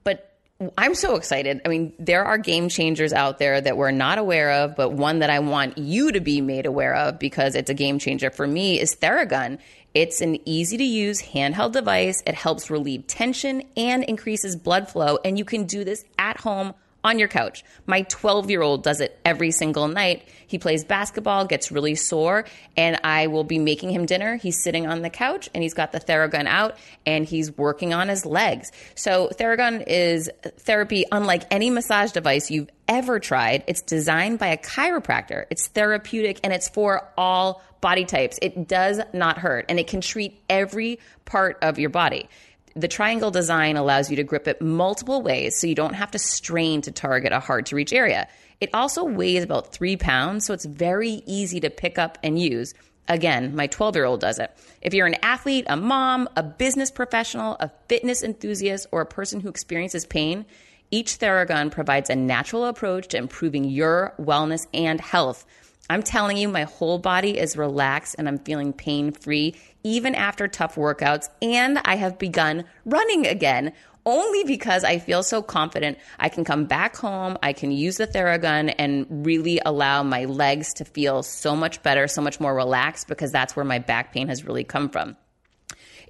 [0.04, 0.32] But
[0.78, 1.60] I'm so excited.
[1.64, 5.18] I mean, there are game changers out there that we're not aware of, but one
[5.18, 8.46] that I want you to be made aware of because it's a game changer for
[8.46, 9.58] me is Theragun.
[9.94, 12.22] It's an easy to use handheld device.
[12.26, 15.18] It helps relieve tension and increases blood flow.
[15.24, 17.64] And you can do this at home on your couch.
[17.86, 20.28] My 12 year old does it every single night.
[20.46, 22.44] He plays basketball, gets really sore,
[22.76, 24.36] and I will be making him dinner.
[24.36, 26.76] He's sitting on the couch and he's got the Theragun out
[27.06, 28.70] and he's working on his legs.
[28.94, 33.64] So, Theragun is therapy unlike any massage device you've ever tried.
[33.66, 38.38] It's designed by a chiropractor, it's therapeutic, and it's for all body types.
[38.42, 42.28] It does not hurt and it can treat every part of your body.
[42.76, 46.18] The triangle design allows you to grip it multiple ways so you don't have to
[46.18, 48.28] strain to target a hard to reach area.
[48.60, 52.74] It also weighs about three pounds, so it's very easy to pick up and use.
[53.08, 54.56] Again, my 12 year old does it.
[54.82, 59.40] If you're an athlete, a mom, a business professional, a fitness enthusiast, or a person
[59.40, 60.46] who experiences pain,
[60.92, 65.44] each Theragun provides a natural approach to improving your wellness and health.
[65.90, 70.46] I'm telling you, my whole body is relaxed and I'm feeling pain free even after
[70.46, 71.28] tough workouts.
[71.42, 73.72] And I have begun running again
[74.06, 78.06] only because I feel so confident I can come back home, I can use the
[78.06, 83.08] Theragun and really allow my legs to feel so much better, so much more relaxed
[83.08, 85.16] because that's where my back pain has really come from.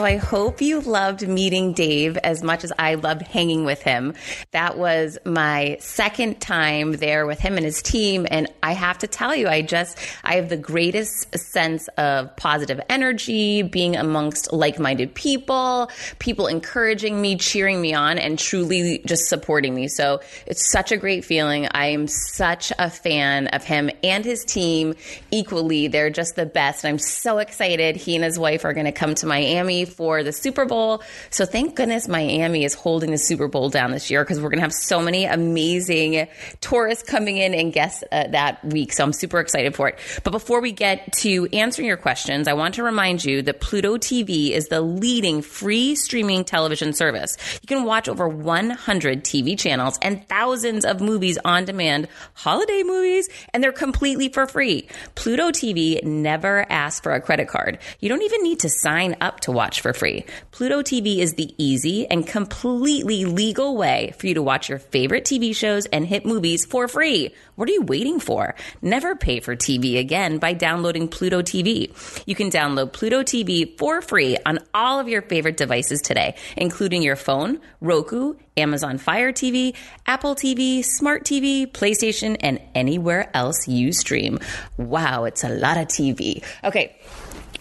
[0.00, 4.14] So I hope you loved meeting Dave as much as I loved hanging with him.
[4.52, 8.26] That was my second time there with him and his team.
[8.30, 12.80] And I have to tell you, I just, I have the greatest sense of positive
[12.88, 19.26] energy, being amongst like minded people, people encouraging me, cheering me on, and truly just
[19.26, 19.86] supporting me.
[19.88, 21.68] So it's such a great feeling.
[21.72, 24.94] I am such a fan of him and his team
[25.30, 25.88] equally.
[25.88, 26.86] They're just the best.
[26.86, 27.96] I'm so excited.
[27.96, 31.02] He and his wife are going to come to Miami for the Super Bowl.
[31.30, 34.58] So thank goodness Miami is holding the Super Bowl down this year because we're going
[34.58, 36.28] to have so many amazing
[36.60, 38.92] tourists coming in and guests uh, that week.
[38.92, 39.98] So I'm super excited for it.
[40.24, 43.96] But before we get to answering your questions, I want to remind you that Pluto
[43.96, 47.36] TV is the leading free streaming television service.
[47.62, 53.28] You can watch over 100 TV channels and thousands of movies on demand, holiday movies,
[53.52, 54.88] and they're completely for free.
[55.14, 57.78] Pluto TV never asks for a credit card.
[58.00, 60.24] You don't even need to sign up to watch for free.
[60.50, 65.24] Pluto TV is the easy and completely legal way for you to watch your favorite
[65.24, 67.34] TV shows and hit movies for free.
[67.56, 68.54] What are you waiting for?
[68.82, 71.90] Never pay for TV again by downloading Pluto TV.
[72.26, 77.02] You can download Pluto TV for free on all of your favorite devices today, including
[77.02, 79.74] your phone, Roku, Amazon Fire TV,
[80.06, 84.38] Apple TV, Smart TV, PlayStation, and anywhere else you stream.
[84.76, 86.44] Wow, it's a lot of TV.
[86.64, 86.96] Okay.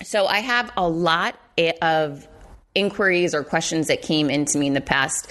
[0.10, 1.36] So I have a lot
[1.84, 2.28] of
[2.74, 5.30] inquiries or questions that came into me in the past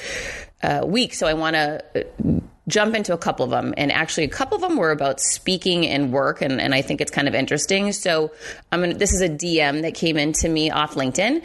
[0.62, 1.14] uh, week.
[1.14, 3.74] So I want to uh, jump into a couple of them.
[3.76, 6.42] And actually, a couple of them were about speaking and work.
[6.42, 7.90] And, and I think it's kind of interesting.
[7.90, 8.30] So
[8.70, 11.42] I'm gonna, this is a DM that came into me off LinkedIn.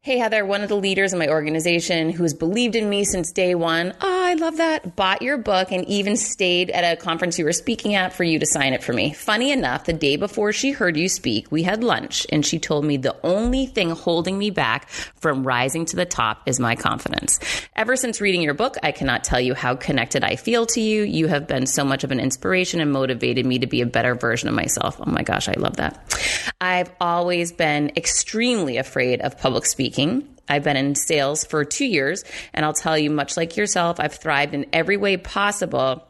[0.00, 3.32] Hey, Heather, one of the leaders in my organization who has believed in me since
[3.32, 3.92] day one.
[4.00, 4.94] Oh, I love that.
[4.94, 8.38] Bought your book and even stayed at a conference you were speaking at for you
[8.38, 9.12] to sign it for me.
[9.12, 12.84] Funny enough, the day before she heard you speak, we had lunch and she told
[12.84, 17.40] me the only thing holding me back from rising to the top is my confidence.
[17.74, 21.02] Ever since reading your book, I cannot tell you how connected I feel to you.
[21.02, 24.14] You have been so much of an inspiration and motivated me to be a better
[24.14, 25.00] version of myself.
[25.00, 26.04] Oh my gosh, I love that.
[26.60, 29.97] I've always been extremely afraid of public speaking
[30.48, 32.24] I've been in sales for two years,
[32.54, 36.04] and I'll tell you, much like yourself, I've thrived in every way possible.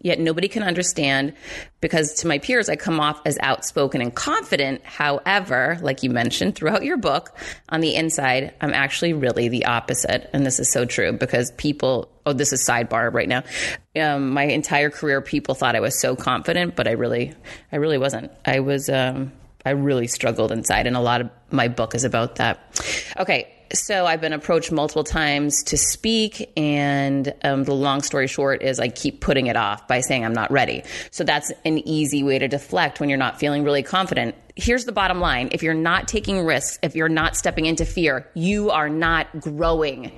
[0.00, 1.32] Yet nobody can understand
[1.80, 4.84] because to my peers, I come off as outspoken and confident.
[4.84, 7.36] However, like you mentioned throughout your book,
[7.70, 10.30] on the inside, I'm actually really the opposite.
[10.32, 13.42] And this is so true because people, oh, this is sidebar right now.
[14.00, 17.34] Um, my entire career, people thought I was so confident, but I really,
[17.72, 18.30] I really wasn't.
[18.44, 19.32] I was, um,
[19.66, 22.60] I really struggled inside, and a lot of my book is about that.
[23.18, 28.62] Okay, so I've been approached multiple times to speak, and um, the long story short
[28.62, 30.84] is I keep putting it off by saying I'm not ready.
[31.10, 34.92] So that's an easy way to deflect when you're not feeling really confident here's the
[34.92, 38.88] bottom line if you're not taking risks, if you're not stepping into fear, you are
[38.88, 40.10] not growing.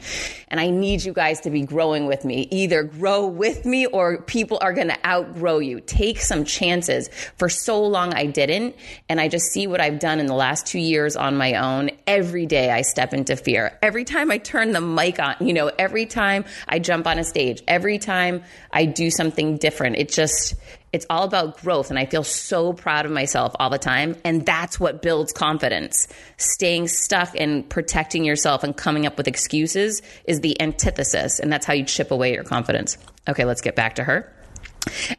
[0.46, 2.46] And I need you guys to be growing with me.
[2.50, 5.80] Either grow with me or people are going to outgrow you.
[5.80, 7.08] Take some chances.
[7.36, 8.76] For so long, I didn't.
[9.08, 11.90] And I just see what I've done in the last two years on my own.
[12.06, 13.76] Every day I step into fear.
[13.82, 17.24] Every time I turn the mic on, you know, every time I jump on a
[17.24, 20.54] stage, every time I do something different, it just,
[20.92, 21.90] it's all about growth.
[21.90, 24.16] And I feel so proud of myself all the time.
[24.24, 26.08] And that's what builds confidence.
[26.36, 31.40] Staying stuck and protecting yourself and coming up with excuses is the antithesis.
[31.40, 32.96] And that's how you chip away your confidence.
[33.28, 34.32] Okay, let's get back to her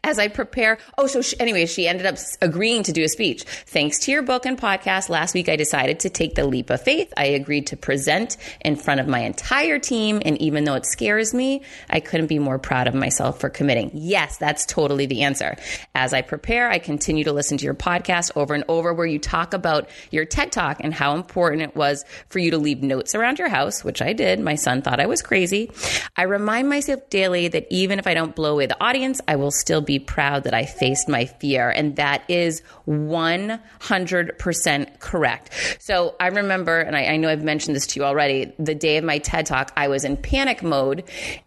[0.04, 0.78] as I prepare.
[0.98, 3.44] Oh, so she, anyway, she ended up agreeing to do a speech.
[3.44, 6.82] Thanks to your book and podcast, last week I decided to take the leap of
[6.82, 7.12] faith.
[7.16, 10.20] I agreed to present in front of my entire team.
[10.24, 13.90] And even though it scares me, I couldn't be more proud of myself for committing.
[13.94, 15.56] Yes, that's totally the answer.
[15.94, 19.18] As I prepare, I continue to listen to your podcast over and over where you
[19.18, 23.14] talk about your TED Talk and how important it was for you to leave notes
[23.14, 24.40] around your house, which I did.
[24.40, 25.70] My son thought I was crazy.
[26.16, 29.50] I remind myself daily that even if I don't blow away the audience, I will
[29.60, 31.70] still be proud that I faced my fear.
[31.70, 35.76] And that is 100% correct.
[35.78, 38.96] So I remember, and I, I, know I've mentioned this to you already, the day
[38.96, 41.04] of my TED Talk, I was in panic mode.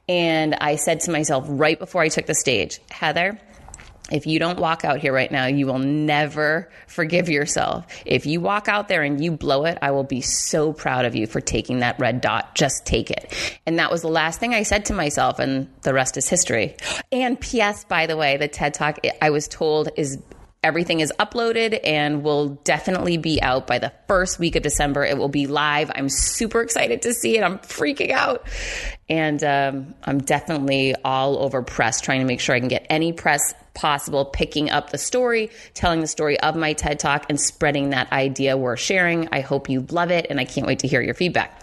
[0.08, 3.40] And I said to myself right before I took the stage, Heather,
[4.12, 7.86] if you don't walk out here right now, you will never forgive yourself.
[8.06, 11.16] If you walk out there and you blow it, I will be so proud of
[11.16, 12.54] you for taking that red dot.
[12.54, 13.34] Just take it.
[13.66, 16.76] And that was the last thing I said to myself, and the rest is history.
[17.12, 20.18] And P.S., by the way, the TED Talk I was told is
[20.64, 25.04] Everything is uploaded and will definitely be out by the first week of December.
[25.04, 25.92] It will be live.
[25.94, 27.44] I'm super excited to see it.
[27.44, 28.48] I'm freaking out.
[29.10, 33.12] And um, I'm definitely all over press, trying to make sure I can get any
[33.12, 37.90] press possible, picking up the story, telling the story of my TED Talk, and spreading
[37.90, 39.28] that idea we're sharing.
[39.32, 41.60] I hope you love it, and I can't wait to hear your feedback.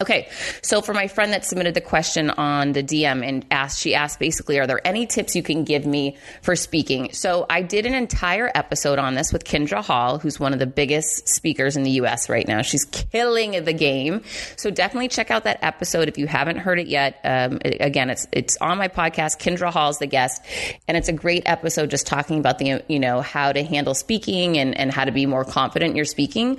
[0.00, 0.30] Okay,
[0.62, 4.18] so for my friend that submitted the question on the DM and asked, she asked
[4.18, 7.12] basically, are there any tips you can give me for speaking?
[7.12, 10.66] So I did an entire episode on this with Kindra Hall, who's one of the
[10.66, 12.62] biggest speakers in the US right now.
[12.62, 14.22] She's killing the game.
[14.56, 17.20] So definitely check out that episode if you haven't heard it yet.
[17.22, 19.38] Um, again, it's it's on my podcast.
[19.38, 20.42] Kindra Hall's the guest,
[20.88, 24.56] and it's a great episode just talking about the you know how to handle speaking
[24.56, 26.58] and and how to be more confident in your speaking.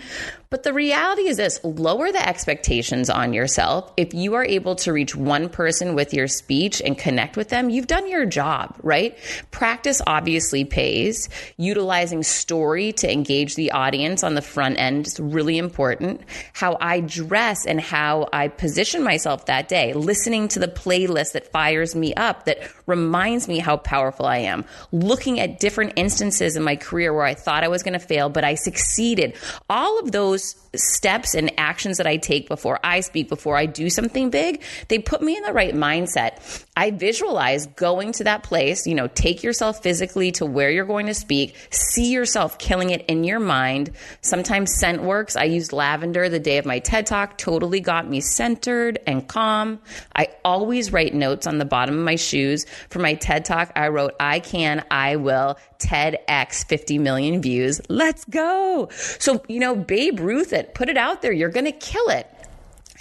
[0.52, 3.90] But the reality is this lower the expectations on yourself.
[3.96, 7.70] If you are able to reach one person with your speech and connect with them,
[7.70, 9.18] you've done your job, right?
[9.52, 11.30] Practice obviously pays.
[11.56, 16.20] Utilizing story to engage the audience on the front end is really important.
[16.52, 21.50] How I dress and how I position myself that day, listening to the playlist that
[21.54, 24.66] fires me up, that reminds me how powerful I am.
[24.92, 28.28] Looking at different instances in my career where I thought I was going to fail,
[28.28, 29.38] but I succeeded.
[29.70, 33.66] All of those those steps and actions that I take before I speak, before I
[33.66, 36.66] do something big, they put me in the right mindset.
[36.82, 41.06] I visualize going to that place, you know, take yourself physically to where you're going
[41.06, 43.92] to speak, see yourself killing it in your mind.
[44.22, 45.36] Sometimes scent works.
[45.36, 49.80] I used lavender the day of my TED Talk, totally got me centered and calm.
[50.16, 52.66] I always write notes on the bottom of my shoes.
[52.90, 57.80] For my TED Talk, I wrote, I can, I will, TEDx 50 million views.
[57.90, 58.90] Let's go.
[58.92, 61.32] So, you know, Babe Ruth it, put it out there.
[61.32, 62.28] You're going to kill it.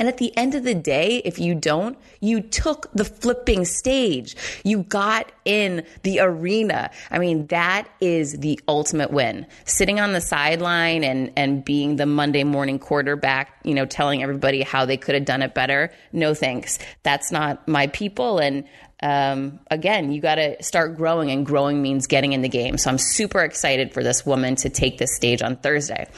[0.00, 4.34] And at the end of the day, if you don't, you took the flipping stage.
[4.64, 6.90] You got in the arena.
[7.10, 9.46] I mean, that is the ultimate win.
[9.66, 14.62] Sitting on the sideline and, and being the Monday morning quarterback, you know, telling everybody
[14.62, 15.92] how they could have done it better.
[16.12, 16.78] No thanks.
[17.02, 18.38] That's not my people.
[18.38, 18.64] And
[19.02, 22.78] um, again, you got to start growing, and growing means getting in the game.
[22.78, 26.08] So I'm super excited for this woman to take this stage on Thursday.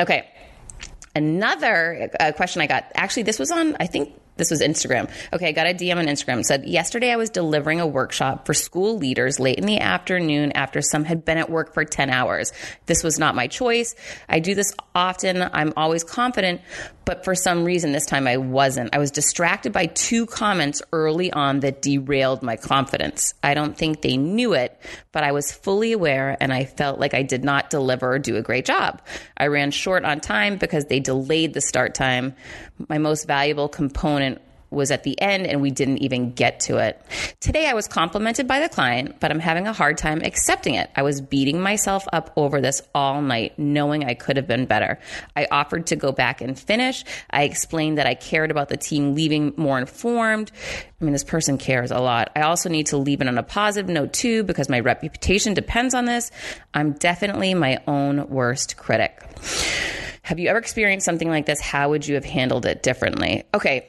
[0.00, 0.28] Okay.
[1.18, 5.10] Another uh, question I got actually, this was on, I think this was Instagram.
[5.32, 6.44] Okay, I got a DM on Instagram.
[6.44, 10.80] Said, Yesterday I was delivering a workshop for school leaders late in the afternoon after
[10.80, 12.52] some had been at work for 10 hours.
[12.86, 13.94] This was not my choice.
[14.28, 15.42] I do this often.
[15.42, 16.60] I'm always confident,
[17.04, 18.94] but for some reason this time I wasn't.
[18.94, 23.34] I was distracted by two comments early on that derailed my confidence.
[23.42, 24.78] I don't think they knew it,
[25.10, 28.36] but I was fully aware and I felt like I did not deliver or do
[28.36, 29.02] a great job.
[29.36, 32.34] I ran short on time because they delayed the start time.
[32.88, 34.27] My most valuable component
[34.70, 37.00] was at the end and we didn't even get to it.
[37.40, 40.90] Today I was complimented by the client, but I'm having a hard time accepting it.
[40.94, 44.98] I was beating myself up over this all night, knowing I could have been better.
[45.36, 47.04] I offered to go back and finish.
[47.30, 50.52] I explained that I cared about the team leaving more informed.
[51.00, 52.30] I mean, this person cares a lot.
[52.36, 55.94] I also need to leave it on a positive note too, because my reputation depends
[55.94, 56.30] on this.
[56.74, 59.22] I'm definitely my own worst critic.
[60.22, 61.60] Have you ever experienced something like this?
[61.60, 63.44] How would you have handled it differently?
[63.54, 63.88] Okay,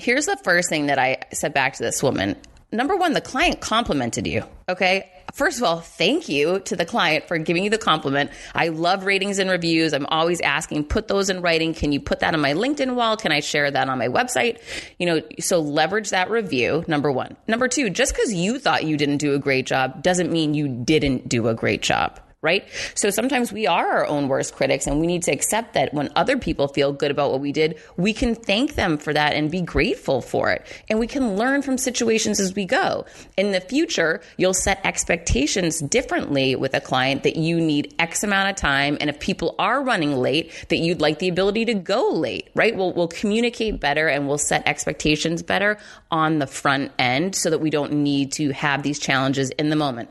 [0.00, 2.34] Here's the first thing that I said back to this woman.
[2.72, 4.44] Number one, the client complimented you.
[4.66, 5.12] Okay.
[5.34, 8.30] First of all, thank you to the client for giving you the compliment.
[8.54, 9.92] I love ratings and reviews.
[9.92, 11.74] I'm always asking, put those in writing.
[11.74, 13.18] Can you put that on my LinkedIn wall?
[13.18, 14.58] Can I share that on my website?
[14.98, 16.82] You know, so leverage that review.
[16.88, 17.36] Number one.
[17.46, 20.66] Number two, just because you thought you didn't do a great job doesn't mean you
[20.66, 22.66] didn't do a great job right?
[22.94, 26.10] So sometimes we are our own worst critics and we need to accept that when
[26.16, 29.50] other people feel good about what we did, we can thank them for that and
[29.50, 30.66] be grateful for it.
[30.88, 33.04] And we can learn from situations as we go.
[33.36, 38.48] In the future, you'll set expectations differently with a client that you need X amount
[38.48, 38.96] of time.
[39.02, 42.74] And if people are running late, that you'd like the ability to go late, right?
[42.74, 45.76] We'll, we'll communicate better and we'll set expectations better
[46.10, 49.76] on the front end so that we don't need to have these challenges in the
[49.76, 50.10] moment.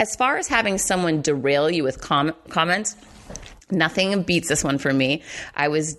[0.00, 2.96] As far as having someone derail you with com- comments.
[3.70, 5.22] Nothing beats this one for me.
[5.54, 5.96] I was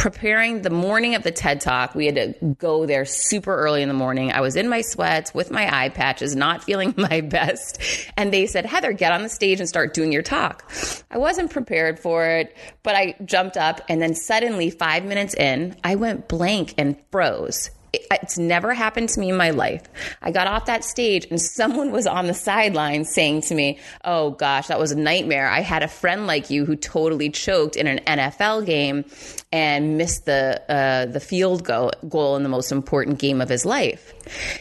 [0.00, 1.94] preparing the morning of the TED Talk.
[1.94, 4.32] We had to go there super early in the morning.
[4.32, 7.82] I was in my sweats with my eye patches, not feeling my best.
[8.16, 10.72] And they said, Heather, get on the stage and start doing your talk.
[11.10, 15.76] I wasn't prepared for it, but I jumped up and then suddenly, five minutes in,
[15.84, 19.82] I went blank and froze it's never happened to me in my life.
[20.22, 24.30] I got off that stage and someone was on the sideline saying to me, Oh
[24.30, 25.48] gosh, that was a nightmare.
[25.48, 29.04] I had a friend like you who totally choked in an NFL game
[29.52, 33.64] and missed the, uh, the field goal, goal in the most important game of his
[33.64, 34.14] life.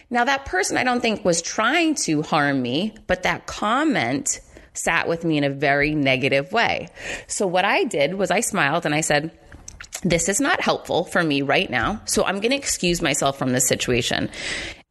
[0.10, 4.40] Now, that person I don't think was trying to harm me, but that comment
[4.74, 6.88] sat with me in a very negative way.
[7.28, 9.32] So what I did was I smiled and I said,
[10.04, 12.02] this is not helpful for me right now.
[12.06, 14.30] So I'm going to excuse myself from this situation.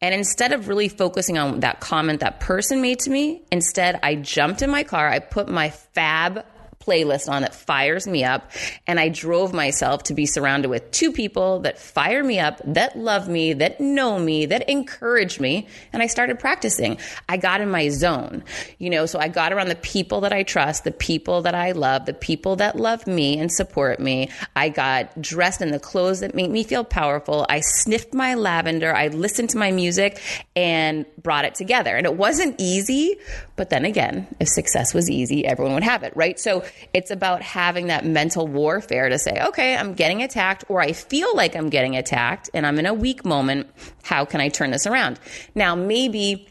[0.00, 4.14] And instead of really focusing on that comment that person made to me, instead I
[4.16, 6.44] jumped in my car, I put my fab
[6.88, 8.50] playlist on that fires me up.
[8.86, 12.96] And I drove myself to be surrounded with two people that fire me up, that
[12.96, 15.68] love me, that know me, that encourage me.
[15.92, 16.98] And I started practicing.
[17.28, 18.42] I got in my zone,
[18.78, 21.72] you know, so I got around the people that I trust, the people that I
[21.72, 24.30] love, the people that love me and support me.
[24.56, 27.44] I got dressed in the clothes that make me feel powerful.
[27.48, 28.94] I sniffed my lavender.
[28.94, 30.20] I listened to my music
[30.56, 31.96] and brought it together.
[31.96, 33.18] And it wasn't easy,
[33.58, 36.40] but then again, if success was easy, everyone would have it, right?
[36.40, 40.92] So it's about having that mental warfare to say, okay, I'm getting attacked, or I
[40.92, 43.68] feel like I'm getting attacked and I'm in a weak moment.
[44.04, 45.18] How can I turn this around?
[45.54, 46.48] Now, maybe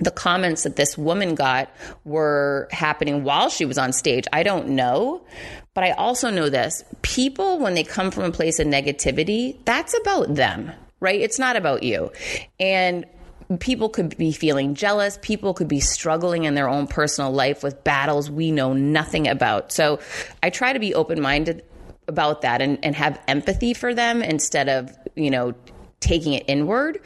[0.00, 1.70] the comments that this woman got
[2.04, 4.24] were happening while she was on stage.
[4.32, 5.24] I don't know.
[5.74, 9.96] But I also know this people, when they come from a place of negativity, that's
[10.02, 11.20] about them, right?
[11.20, 12.10] It's not about you.
[12.58, 13.06] And
[13.58, 15.18] people could be feeling jealous.
[15.22, 19.72] People could be struggling in their own personal life with battles we know nothing about.
[19.72, 20.00] So
[20.42, 21.64] I try to be open minded
[22.08, 25.54] about that and, and have empathy for them instead of, you know,
[26.00, 27.00] taking it inward.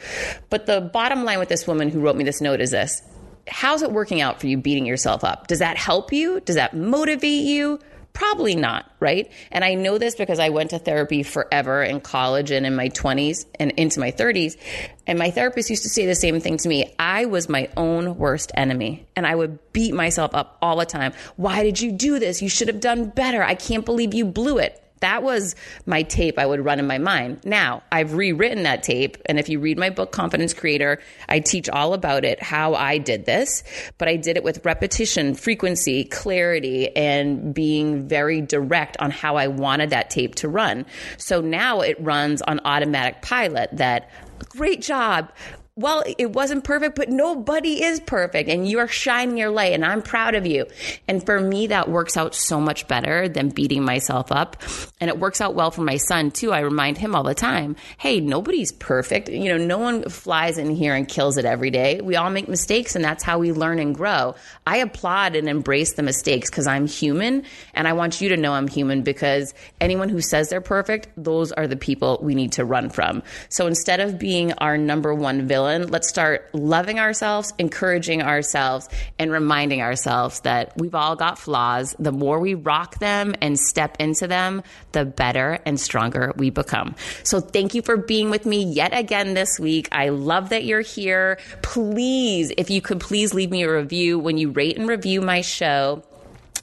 [0.49, 3.01] But the bottom line with this woman who wrote me this note is this
[3.49, 5.47] How's it working out for you beating yourself up?
[5.47, 6.41] Does that help you?
[6.41, 7.79] Does that motivate you?
[8.17, 9.31] Probably not, right?
[9.51, 12.89] And I know this because I went to therapy forever in college and in my
[12.89, 14.57] 20s and into my 30s.
[15.05, 16.95] And my therapist used to say the same thing to me.
[16.97, 21.13] I was my own worst enemy and I would beat myself up all the time.
[21.35, 22.41] Why did you do this?
[22.41, 23.43] You should have done better.
[23.43, 24.83] I can't believe you blew it.
[24.99, 25.55] That was
[25.85, 27.41] my tape I would run in my mind.
[27.45, 29.17] Now, I've rewritten that tape.
[29.25, 30.99] And if you read my book, Confidence Creator,
[31.29, 33.63] I teach all about it, how I did this.
[33.97, 39.47] But I did it with repetition, frequency, clarity, and being very direct on how I
[39.47, 40.85] wanted that tape to run.
[41.17, 44.09] So now it runs on automatic pilot that
[44.49, 45.31] great job
[45.77, 48.49] well, it wasn't perfect, but nobody is perfect.
[48.49, 50.65] And you are shining your light, and I'm proud of you.
[51.07, 54.57] And for me, that works out so much better than beating myself up.
[54.99, 56.51] And it works out well for my son, too.
[56.51, 59.29] I remind him all the time hey, nobody's perfect.
[59.29, 62.01] You know, no one flies in here and kills it every day.
[62.01, 64.33] We all make mistakes, and that's how we learn and grow.
[64.65, 67.43] I applaud and embrace the mistakes because I'm human,
[67.75, 71.51] and I want you to know I'm human because anyone who says they're perfect, those
[71.51, 73.21] are the people we need to run from.
[73.49, 75.89] So instead of being our number one villain, villain.
[75.89, 78.89] Let's start loving ourselves, encouraging ourselves,
[79.19, 81.95] and reminding ourselves that we've all got flaws.
[81.99, 86.95] The more we rock them and step into them, the better and stronger we become.
[87.23, 89.89] So thank you for being with me yet again this week.
[89.91, 91.39] I love that you're here.
[91.61, 95.41] Please, if you could please leave me a review when you rate and review my
[95.41, 96.03] show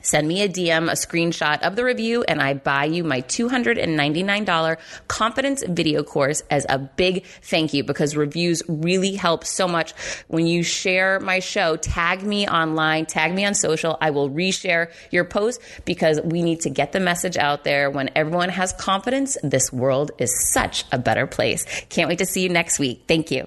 [0.04, 4.76] Send me a DM, a screenshot of the review, and I buy you my $299
[5.08, 9.92] confidence video course as a big thank you because reviews really help so much.
[10.28, 13.96] When you share my show, tag me online, tag me on social.
[14.00, 17.90] I will reshare your post because we need to get the message out there.
[17.90, 21.64] When everyone has confidence, this world is such a better place.
[21.88, 23.04] Can't wait to see you next week.
[23.08, 23.46] Thank you.